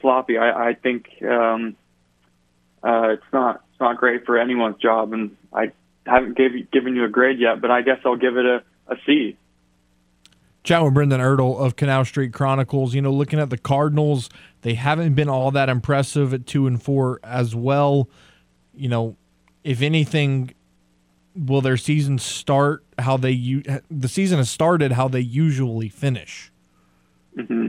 [0.00, 1.76] sloppy, I, I think um,
[2.84, 5.14] uh, it's not it's not great for anyone's job.
[5.14, 5.72] And I
[6.04, 8.96] haven't gave, given you a grade yet, but I guess I'll give it a, a
[9.06, 9.38] C.
[10.62, 12.94] Chat with Brendan Ertl of Canal Street Chronicles.
[12.94, 14.28] You know, looking at the Cardinals,
[14.62, 18.08] they haven't been all that impressive at two and four as well.
[18.74, 19.16] You know,
[19.64, 20.54] if anything,
[21.34, 26.52] will their season start how they the season has started how they usually finish?
[27.36, 27.68] Mm-hmm.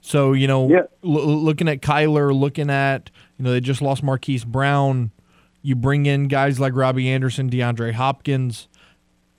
[0.00, 0.82] So you know, yeah.
[1.04, 5.10] l- looking at Kyler, looking at you know they just lost Marquise Brown.
[5.62, 8.68] You bring in guys like Robbie Anderson, DeAndre Hopkins,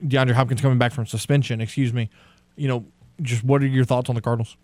[0.04, 1.60] DeAndre Hopkins coming back from suspension.
[1.60, 2.10] Excuse me.
[2.62, 2.84] You know,
[3.20, 4.56] just what are your thoughts on the Cardinals?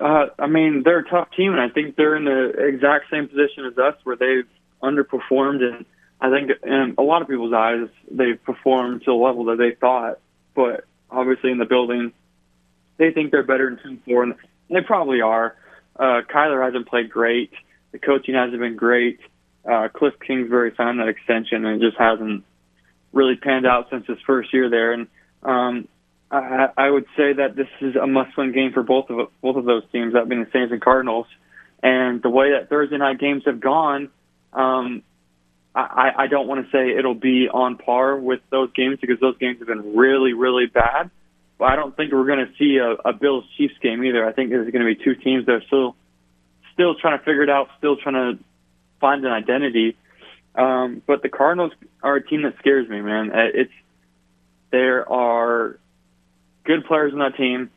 [0.00, 3.28] Uh, I mean, they're a tough team, and I think they're in the exact same
[3.28, 4.48] position as us, where they've
[4.82, 5.62] underperformed.
[5.62, 5.84] And
[6.22, 9.72] I think, in a lot of people's eyes, they've performed to a level that they
[9.78, 10.20] thought.
[10.54, 12.14] But obviously, in the building,
[12.96, 14.34] they think they're better than two four, and
[14.70, 15.54] they probably are.
[15.96, 17.52] Uh, Kyler hasn't played great.
[17.92, 19.20] The coaching hasn't been great.
[19.70, 22.42] Uh, Cliff Kingsbury signed that extension, and it just hasn't
[23.12, 24.92] really panned out since his first year there.
[24.92, 25.08] And
[25.42, 25.88] um,
[26.30, 29.64] I, I would say that this is a must-win game for both of both of
[29.64, 31.26] those teams, that being the Saints and Cardinals.
[31.82, 34.10] And the way that Thursday night games have gone,
[34.52, 35.02] um,
[35.74, 39.38] I, I don't want to say it'll be on par with those games because those
[39.38, 41.10] games have been really, really bad.
[41.58, 44.26] But I don't think we're going to see a, a Bills Chiefs game either.
[44.26, 45.96] I think there's going to be two teams that are still
[46.74, 48.44] still trying to figure it out, still trying to
[49.00, 49.96] find an identity.
[50.54, 51.72] Um, but the Cardinals
[52.02, 53.30] are a team that scares me, man.
[53.30, 53.72] Uh, it's
[54.70, 55.78] there are
[56.68, 57.70] good players on that team.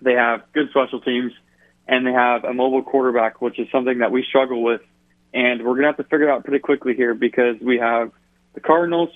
[0.00, 1.32] They have good special teams,
[1.86, 4.80] and they have a mobile quarterback, which is something that we struggle with
[5.34, 8.12] and we're gonna have to figure it out pretty quickly here because we have
[8.54, 9.10] the Cardinals,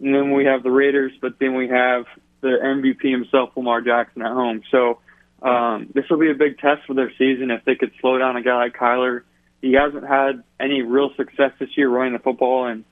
[0.00, 2.06] and then we have the Raiders, but then we have
[2.40, 4.62] the MVP himself, Lamar Jackson, at home.
[4.70, 5.00] So
[5.42, 8.36] um, this will be a big test for their season if they could slow down
[8.36, 9.22] a guy like Kyler.
[9.60, 12.84] He hasn't had any real success this year running the football, and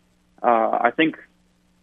[0.42, 1.16] uh, I think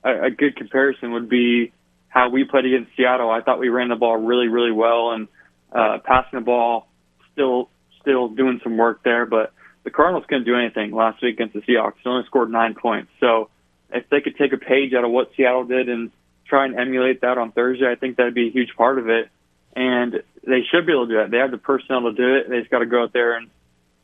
[0.04, 1.74] a, a good comparison would be
[2.14, 3.32] how we played against Seattle.
[3.32, 5.28] I thought we ran the ball really, really well, and
[5.72, 6.88] uh, passing the ball
[7.32, 7.70] still
[8.02, 9.52] still doing some work there, but
[9.84, 11.96] the Cardinals couldn't do anything last week against the Seahawks.
[12.04, 13.12] They only scored nine points.
[13.20, 13.50] So
[13.92, 16.12] if they could take a page out of what Seattle did and
[16.46, 19.30] try and emulate that on Thursday, I think that'd be a huge part of it.
[19.76, 21.32] And they should be able to do that.
[21.32, 22.50] They have the personnel to do it.
[22.50, 23.50] They just got to go out there and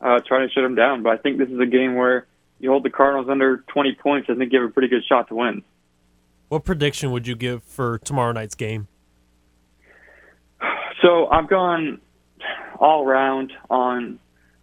[0.00, 1.02] uh, try to shut them down.
[1.02, 2.26] But I think this is a game where
[2.58, 4.28] you hold the Cardinals under 20 points.
[4.30, 5.62] I think you have a pretty good shot to win.
[6.50, 8.88] What prediction would you give for tomorrow night's game?
[11.00, 12.00] So I've gone
[12.76, 14.18] all around on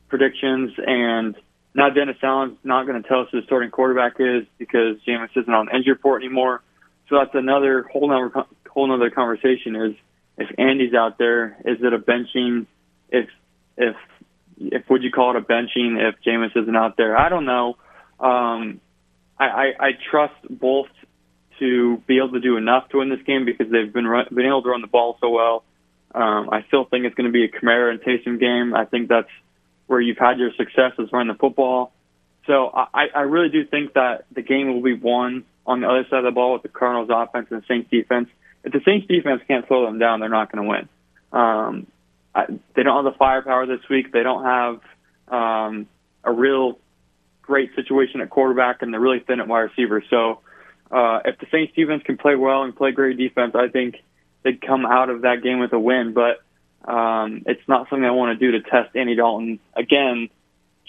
[0.09, 1.33] predictions, and
[1.73, 5.29] now Dennis Allen's not going to tell us who the starting quarterback is because Jameis
[5.37, 6.61] isn't on injury report anymore.
[7.07, 9.77] So that's another whole other whole other conversation.
[9.77, 9.95] Is
[10.37, 12.65] if Andy's out there, is it a benching?
[13.07, 13.29] If
[13.77, 13.95] if
[14.57, 17.17] if would you call it a benching if Jameis isn't out there?
[17.17, 17.77] I don't know.
[18.19, 18.81] Um,
[19.39, 20.87] I, I, I trust both
[21.59, 24.45] to be able to do enough to win this game because they've been run, been
[24.45, 25.63] able to run the ball so well.
[26.13, 28.73] Um, I still think it's going to be a Kamara and Taysom game.
[28.73, 29.29] I think that's
[29.87, 31.91] where you've had your success is running the football.
[32.45, 36.05] So I, I really do think that the game will be won on the other
[36.09, 38.29] side of the ball with the Cardinals offense and the Saints defense.
[38.63, 40.89] If the Saints defense can't slow them down, they're not going to win.
[41.33, 41.87] Um,
[42.33, 42.45] I,
[42.75, 44.11] they don't have the firepower this week.
[44.13, 44.79] They don't have
[45.27, 45.87] um,
[46.23, 46.79] a real
[47.41, 50.03] great situation at quarterback, and they're really thin at wide receiver.
[50.09, 50.39] So
[50.91, 53.95] uh, if the Saints defense can play well and play great defense, I think
[54.43, 56.13] they'd come out of that game with a win.
[56.13, 56.41] But
[56.89, 60.29] um, it's not something I want to do to test Andy Dalton again,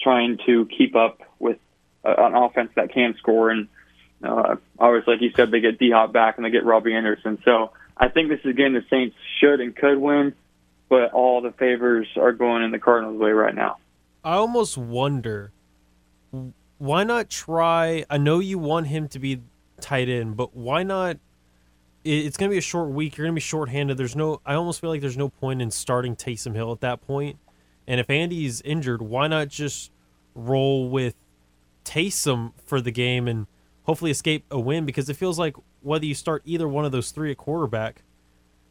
[0.01, 1.57] trying to keep up with
[2.05, 3.49] uh, an offense that can score.
[3.49, 3.67] And
[4.23, 7.39] uh, obviously, like you said, they get D Hop back and they get Robbie Anderson.
[7.43, 10.33] So I think this is a game the Saints should and could win,
[10.87, 13.77] but all the favors are going in the Cardinals' way right now.
[14.23, 15.51] I almost wonder
[16.77, 18.05] why not try.
[18.09, 19.41] I know you want him to be
[19.81, 21.17] tight end, but why not
[22.03, 23.17] it's going to be a short week.
[23.17, 23.97] You're going to be shorthanded.
[23.97, 24.41] There's no.
[24.45, 27.37] I almost feel like there's no point in starting Taysom Hill at that point.
[27.87, 29.91] And if Andy's injured, why not just
[30.35, 31.15] roll with
[31.83, 33.47] Taysom for the game and
[33.83, 34.85] hopefully escape a win?
[34.85, 38.03] Because it feels like whether you start either one of those three at quarterback,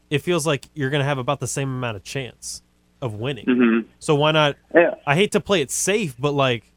[0.09, 2.63] it feels like you're going to have about the same amount of chance
[3.03, 3.45] of winning.
[3.45, 3.89] Mm-hmm.
[3.99, 4.57] So why not?
[4.75, 4.95] Yeah.
[5.07, 6.73] I hate to play it safe, but like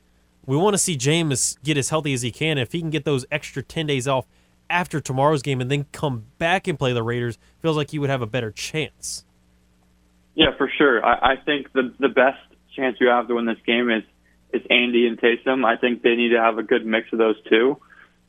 [0.52, 2.58] we want to see Jameis get as healthy as he can.
[2.58, 4.28] If he can get those extra ten days off
[4.70, 8.10] after tomorrow's game and then come back and play the Raiders, feels like he would
[8.10, 9.24] have a better chance.
[10.36, 11.06] Yeah, for sure.
[11.06, 12.39] I, I think the the best
[12.76, 14.04] chance you have to win this game is
[14.52, 15.64] is Andy and Taysom.
[15.64, 17.78] I think they need to have a good mix of those two.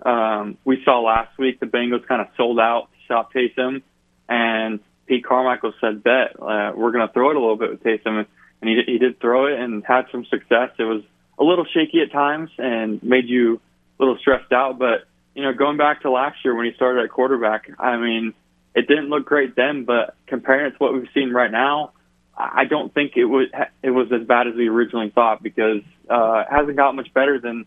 [0.07, 3.83] Um, we saw last week the Bengals kind of sold out to stop Taysom,
[4.29, 7.83] and Pete Carmichael said, "Bet uh, we're going to throw it a little bit with
[7.83, 8.27] Taysom,"
[8.61, 10.71] and he he did throw it and had some success.
[10.79, 11.03] It was
[11.43, 13.61] a little shaky at times and made you
[13.99, 17.05] a little stressed out, but you know, going back to last year when he started
[17.05, 18.35] at quarterback, I mean,
[18.75, 21.93] it didn't look great then, but comparing it to what we've seen right now,
[22.37, 23.49] I don't think it was
[23.83, 27.39] it was as bad as we originally thought because uh, it hasn't got much better
[27.39, 27.67] than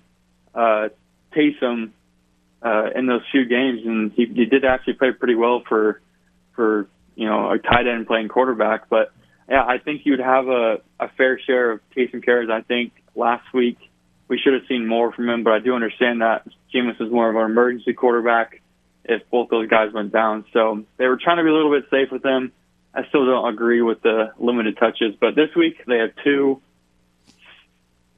[0.56, 0.90] uh,
[1.36, 1.92] Taysom
[2.64, 6.02] uh, in those few games, and he, he did actually play pretty well for
[6.56, 8.90] for you know a tight end playing quarterback.
[8.90, 9.12] But
[9.50, 12.50] yeah, I think you'd have a, a fair share of Taysom carries.
[12.50, 13.78] I think last week
[14.28, 17.30] we should have seen more from him, but I do understand that Jameis is more
[17.30, 18.62] of an emergency quarterback
[19.04, 20.46] if both those guys went down.
[20.52, 22.52] So they were trying to be a little bit safe with him.
[22.93, 26.62] I still don't agree with the limited touches, but this week they have two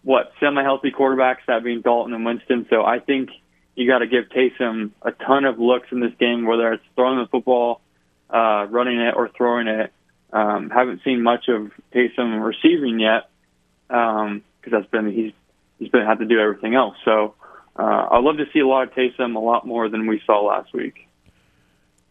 [0.03, 2.65] what semi-healthy quarterbacks, that being Dalton and Winston.
[2.69, 3.30] So I think
[3.75, 7.19] you got to give Taysom a ton of looks in this game, whether it's throwing
[7.19, 7.82] the football,
[8.30, 9.91] uh, running it, or throwing it.
[10.38, 13.29] Um, haven't seen much of Taysom receiving yet
[13.88, 15.31] because um, that's been he's
[15.79, 16.95] he's been had to do everything else.
[17.05, 17.33] So
[17.75, 20.45] uh, I'd love to see a lot of Taysom a lot more than we saw
[20.45, 21.07] last week.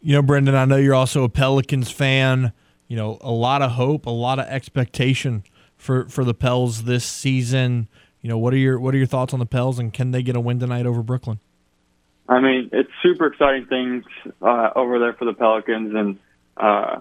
[0.00, 2.52] You know, Brendan, I know you're also a Pelicans fan.
[2.88, 5.44] You know, a lot of hope, a lot of expectation
[5.76, 7.86] for for the Pels this season.
[8.22, 10.24] You know, what are your what are your thoughts on the Pels, and can they
[10.24, 11.38] get a win tonight over Brooklyn?
[12.28, 14.04] I mean, it's super exciting things
[14.42, 16.18] uh, over there for the Pelicans, and
[16.56, 17.00] uh,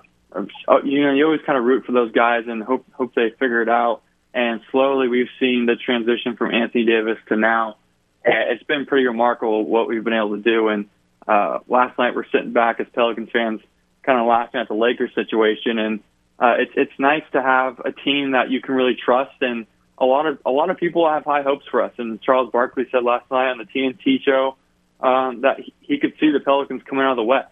[0.84, 3.62] you know, you always kind of root for those guys and hope hope they figure
[3.62, 4.02] it out.
[4.34, 7.78] And slowly, we've seen the transition from Anthony Davis to now.
[8.26, 10.68] It's been pretty remarkable what we've been able to do.
[10.68, 10.90] And
[11.28, 13.62] uh, last night, we're sitting back as Pelicans fans,
[14.04, 16.00] kind of laughing at the Lakers situation, and
[16.38, 19.36] uh, it's it's nice to have a team that you can really trust.
[19.42, 19.66] And
[19.98, 21.94] a lot of a lot of people have high hopes for us.
[21.98, 24.58] And Charles Barkley said last night on the TNT show
[25.00, 27.52] um, that he could see the Pelicans coming out of the West,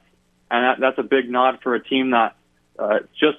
[0.51, 2.35] and that, that's a big nod for a team that
[2.77, 3.37] uh, just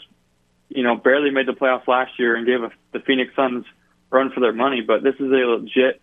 [0.68, 3.64] you know barely made the playoffs last year and gave a, the Phoenix Suns
[4.10, 4.80] run for their money.
[4.80, 6.00] But this is a legit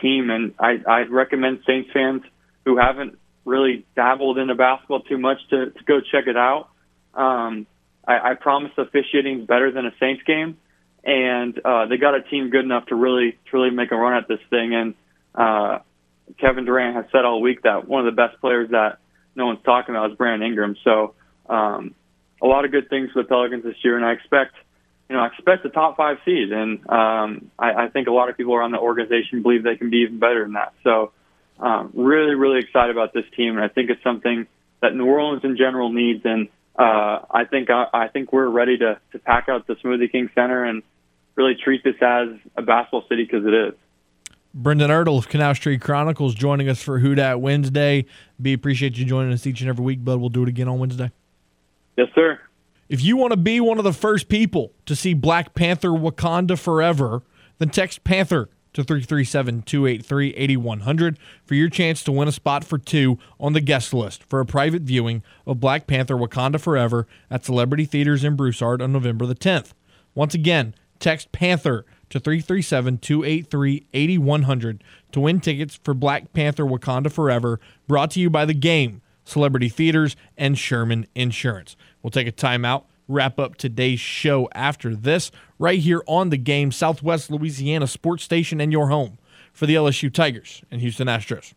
[0.00, 2.22] team, and I, I'd recommend Saints fans
[2.64, 6.68] who haven't really dabbled into basketball too much to, to go check it out.
[7.14, 7.66] Um,
[8.06, 10.58] I, I promise officiating is better than a Saints game,
[11.04, 14.14] and uh, they got a team good enough to really to really make a run
[14.14, 14.74] at this thing.
[14.74, 14.94] And
[15.34, 15.78] uh,
[16.38, 18.98] Kevin Durant has said all week that one of the best players that
[19.34, 20.76] no one's talking about is Brandon Ingram.
[20.84, 21.14] So
[21.48, 21.94] um,
[22.42, 24.54] a lot of good things for the Pelicans this year, and I expect
[25.08, 28.28] you know I expect a top five seed, and um, I, I think a lot
[28.28, 30.74] of people around the organization believe they can be even better than that.
[30.84, 31.12] So
[31.58, 34.46] um, really, really excited about this team, and I think it's something
[34.80, 36.22] that New Orleans in general needs.
[36.24, 40.10] And uh, I think I, I think we're ready to to pack out the Smoothie
[40.10, 40.82] King Center and
[41.34, 43.74] really treat this as a basketball city because it is.
[44.54, 48.06] Brendan Ertl of Canal Street Chronicles joining us for Who Dat Wednesday.
[48.40, 50.18] B, appreciate you joining us each and every week, bud.
[50.18, 51.12] We'll do it again on Wednesday.
[51.98, 52.38] Yes, sir.
[52.88, 56.56] If you want to be one of the first people to see Black Panther Wakanda
[56.56, 57.24] Forever,
[57.58, 62.78] then text Panther to 337 283 8100 for your chance to win a spot for
[62.78, 67.44] two on the guest list for a private viewing of Black Panther Wakanda Forever at
[67.44, 69.72] Celebrity Theaters in Broussard on November the 10th.
[70.14, 77.10] Once again, text Panther to 337 283 8100 to win tickets for Black Panther Wakanda
[77.10, 81.76] Forever, brought to you by The Game, Celebrity Theaters, and Sherman Insurance.
[82.02, 86.72] We'll take a timeout, wrap up today's show after this, right here on The Game,
[86.72, 89.18] Southwest Louisiana Sports Station, and your home
[89.52, 91.54] for the LSU Tigers and Houston Astros.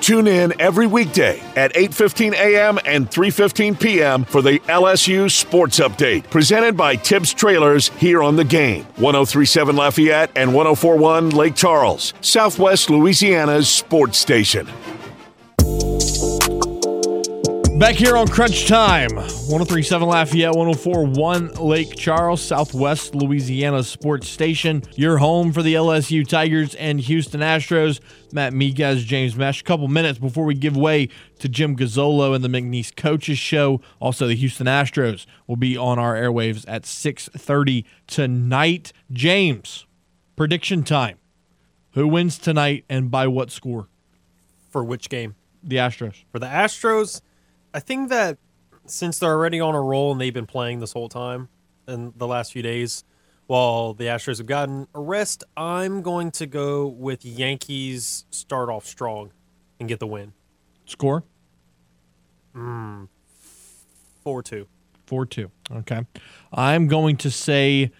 [0.00, 2.78] Tune in every weekday at 8:15 a.m.
[2.84, 4.24] and 3:15 p.m.
[4.24, 8.84] for the LSU Sports Update, presented by Tibbs Trailers here on the game.
[8.96, 14.66] 1037 Lafayette and 1041 Lake Charles, Southwest Louisiana's sports station.
[17.80, 24.82] Back here on Crunch Time, 1037 Lafayette, 1041 Lake Charles, Southwest Louisiana Sports Station.
[24.96, 27.98] Your home for the LSU Tigers and Houston Astros.
[28.34, 29.62] Matt Miguez, James Mesh.
[29.62, 31.08] A couple minutes before we give way
[31.38, 33.80] to Jim Gazzolo and the McNeese Coaches Show.
[33.98, 38.92] Also, the Houston Astros will be on our airwaves at 6:30 tonight.
[39.10, 39.86] James,
[40.36, 41.16] prediction time.
[41.92, 43.88] Who wins tonight and by what score?
[44.68, 45.34] For which game?
[45.62, 46.24] The Astros.
[46.30, 47.22] For the Astros,
[47.72, 48.38] I think that
[48.86, 51.48] since they're already on a roll and they've been playing this whole time
[51.86, 53.04] in the last few days,
[53.46, 58.86] while the Astros have gotten a rest, I'm going to go with Yankees start off
[58.86, 59.32] strong
[59.78, 60.32] and get the win.
[60.86, 61.24] Score?
[62.54, 63.08] Mm,
[64.22, 64.66] 4 2.
[65.06, 65.50] 4 2.
[65.72, 66.06] Okay.
[66.52, 67.90] I'm going to say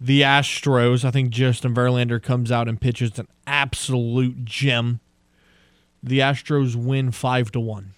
[0.00, 1.04] the Astros.
[1.04, 5.00] I think Justin Verlander comes out and pitches an absolute gem.
[6.02, 7.94] The Astros win 5 to 1.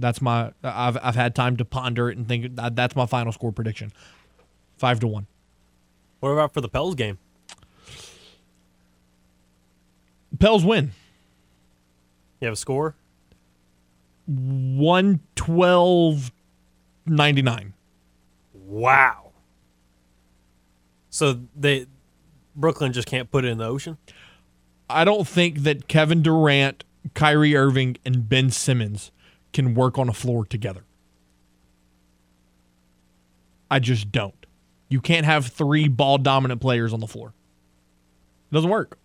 [0.00, 0.52] That's my.
[0.62, 2.56] I've I've had time to ponder it and think.
[2.56, 3.92] That's my final score prediction.
[4.76, 5.26] Five to one.
[6.20, 7.18] What about for the Pels game?
[10.38, 10.92] Pels win.
[12.40, 12.94] You have a score?
[14.26, 16.32] 112
[17.06, 17.74] 99.
[18.54, 19.32] Wow.
[21.10, 21.86] So they
[22.54, 23.98] Brooklyn just can't put it in the ocean?
[24.88, 26.84] I don't think that Kevin Durant,
[27.14, 29.10] Kyrie Irving, and Ben Simmons
[29.52, 30.84] can work on a floor together.
[33.70, 34.34] I just don't.
[34.88, 37.32] You can't have three ball dominant players on the floor.
[38.50, 38.98] It doesn't work.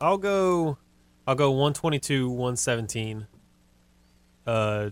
[0.00, 0.78] I'll go
[1.26, 3.26] I'll go 122 117
[4.46, 4.90] uh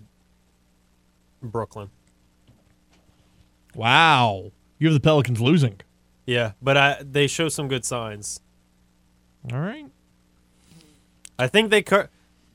[1.43, 1.91] Brooklyn.
[3.75, 4.53] Wow.
[4.79, 5.81] You have the Pelicans losing.
[6.27, 8.41] Yeah, but I they show some good signs.
[9.53, 9.87] All right.
[11.39, 12.09] I think they cur-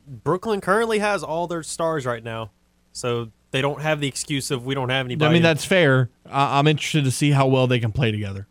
[0.08, 2.52] Brooklyn currently has all their stars right now.
[2.92, 5.30] So They don't have the excuse of we don't have anybody.
[5.30, 6.10] I mean, that's fair.
[6.30, 8.48] I- I'm interested to see how well they can play together.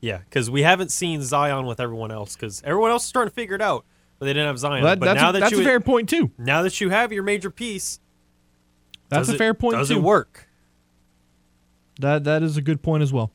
[0.00, 3.34] yeah, because we haven't seen Zion with everyone else because everyone else is starting to
[3.34, 3.84] figure it out,
[4.18, 4.82] but they didn't have Zion.
[4.84, 6.30] That- but that's now a, that that's you a fair point too.
[6.38, 8.00] now that you have your major piece,
[9.08, 9.96] That's a it- fair point Does too.
[9.98, 10.48] it work?
[12.00, 13.30] That that is a good point as well.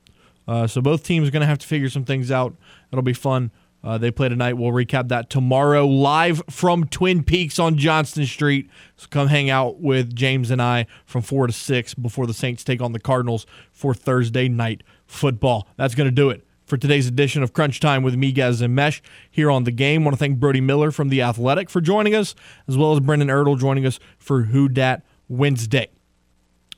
[0.48, 2.56] Uh, so both teams are going to have to figure some things out.
[2.92, 3.52] It'll be fun.
[3.84, 4.54] Uh, they play tonight.
[4.54, 8.70] We'll recap that tomorrow live from Twin Peaks on Johnston Street.
[8.98, 12.64] So come hang out with James and I from four to six before the Saints
[12.64, 15.68] take on the Cardinals for Thursday night football.
[15.78, 19.02] That's going to do it for today's edition of Crunch Time with Miguez and Mesh
[19.32, 20.04] here on the game.
[20.04, 22.36] want to thank Brody Miller from the Athletic for joining us,
[22.68, 25.90] as well as Brendan Ertl joining us for Who Dat Wednesday.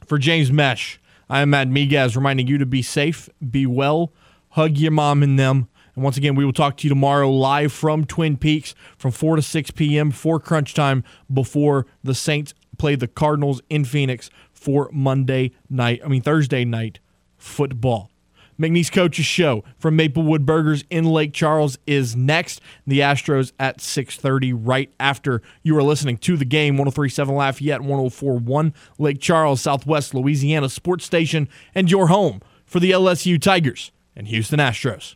[0.06, 1.00] For James Mesh,
[1.30, 4.14] I am Matt Miguez, reminding you to be safe, be well,
[4.50, 5.68] hug your mom and them.
[5.96, 9.38] And once again, we will talk to you tomorrow live from Twin Peaks from 4
[9.38, 10.12] to 6 p.m.
[10.12, 16.08] for crunch time before the Saints play the Cardinals in Phoenix for Monday night, I
[16.08, 17.00] mean, Thursday night
[17.38, 18.12] football.
[18.60, 22.62] McNeese Coach's show from Maplewood Burgers in Lake Charles is next.
[22.86, 28.74] The Astros at 6:30 right after you are listening to the game 1037 Lafayette 1041
[29.00, 34.60] Lake Charles Southwest Louisiana sports station and your home for the LSU Tigers and Houston
[34.60, 35.16] Astros.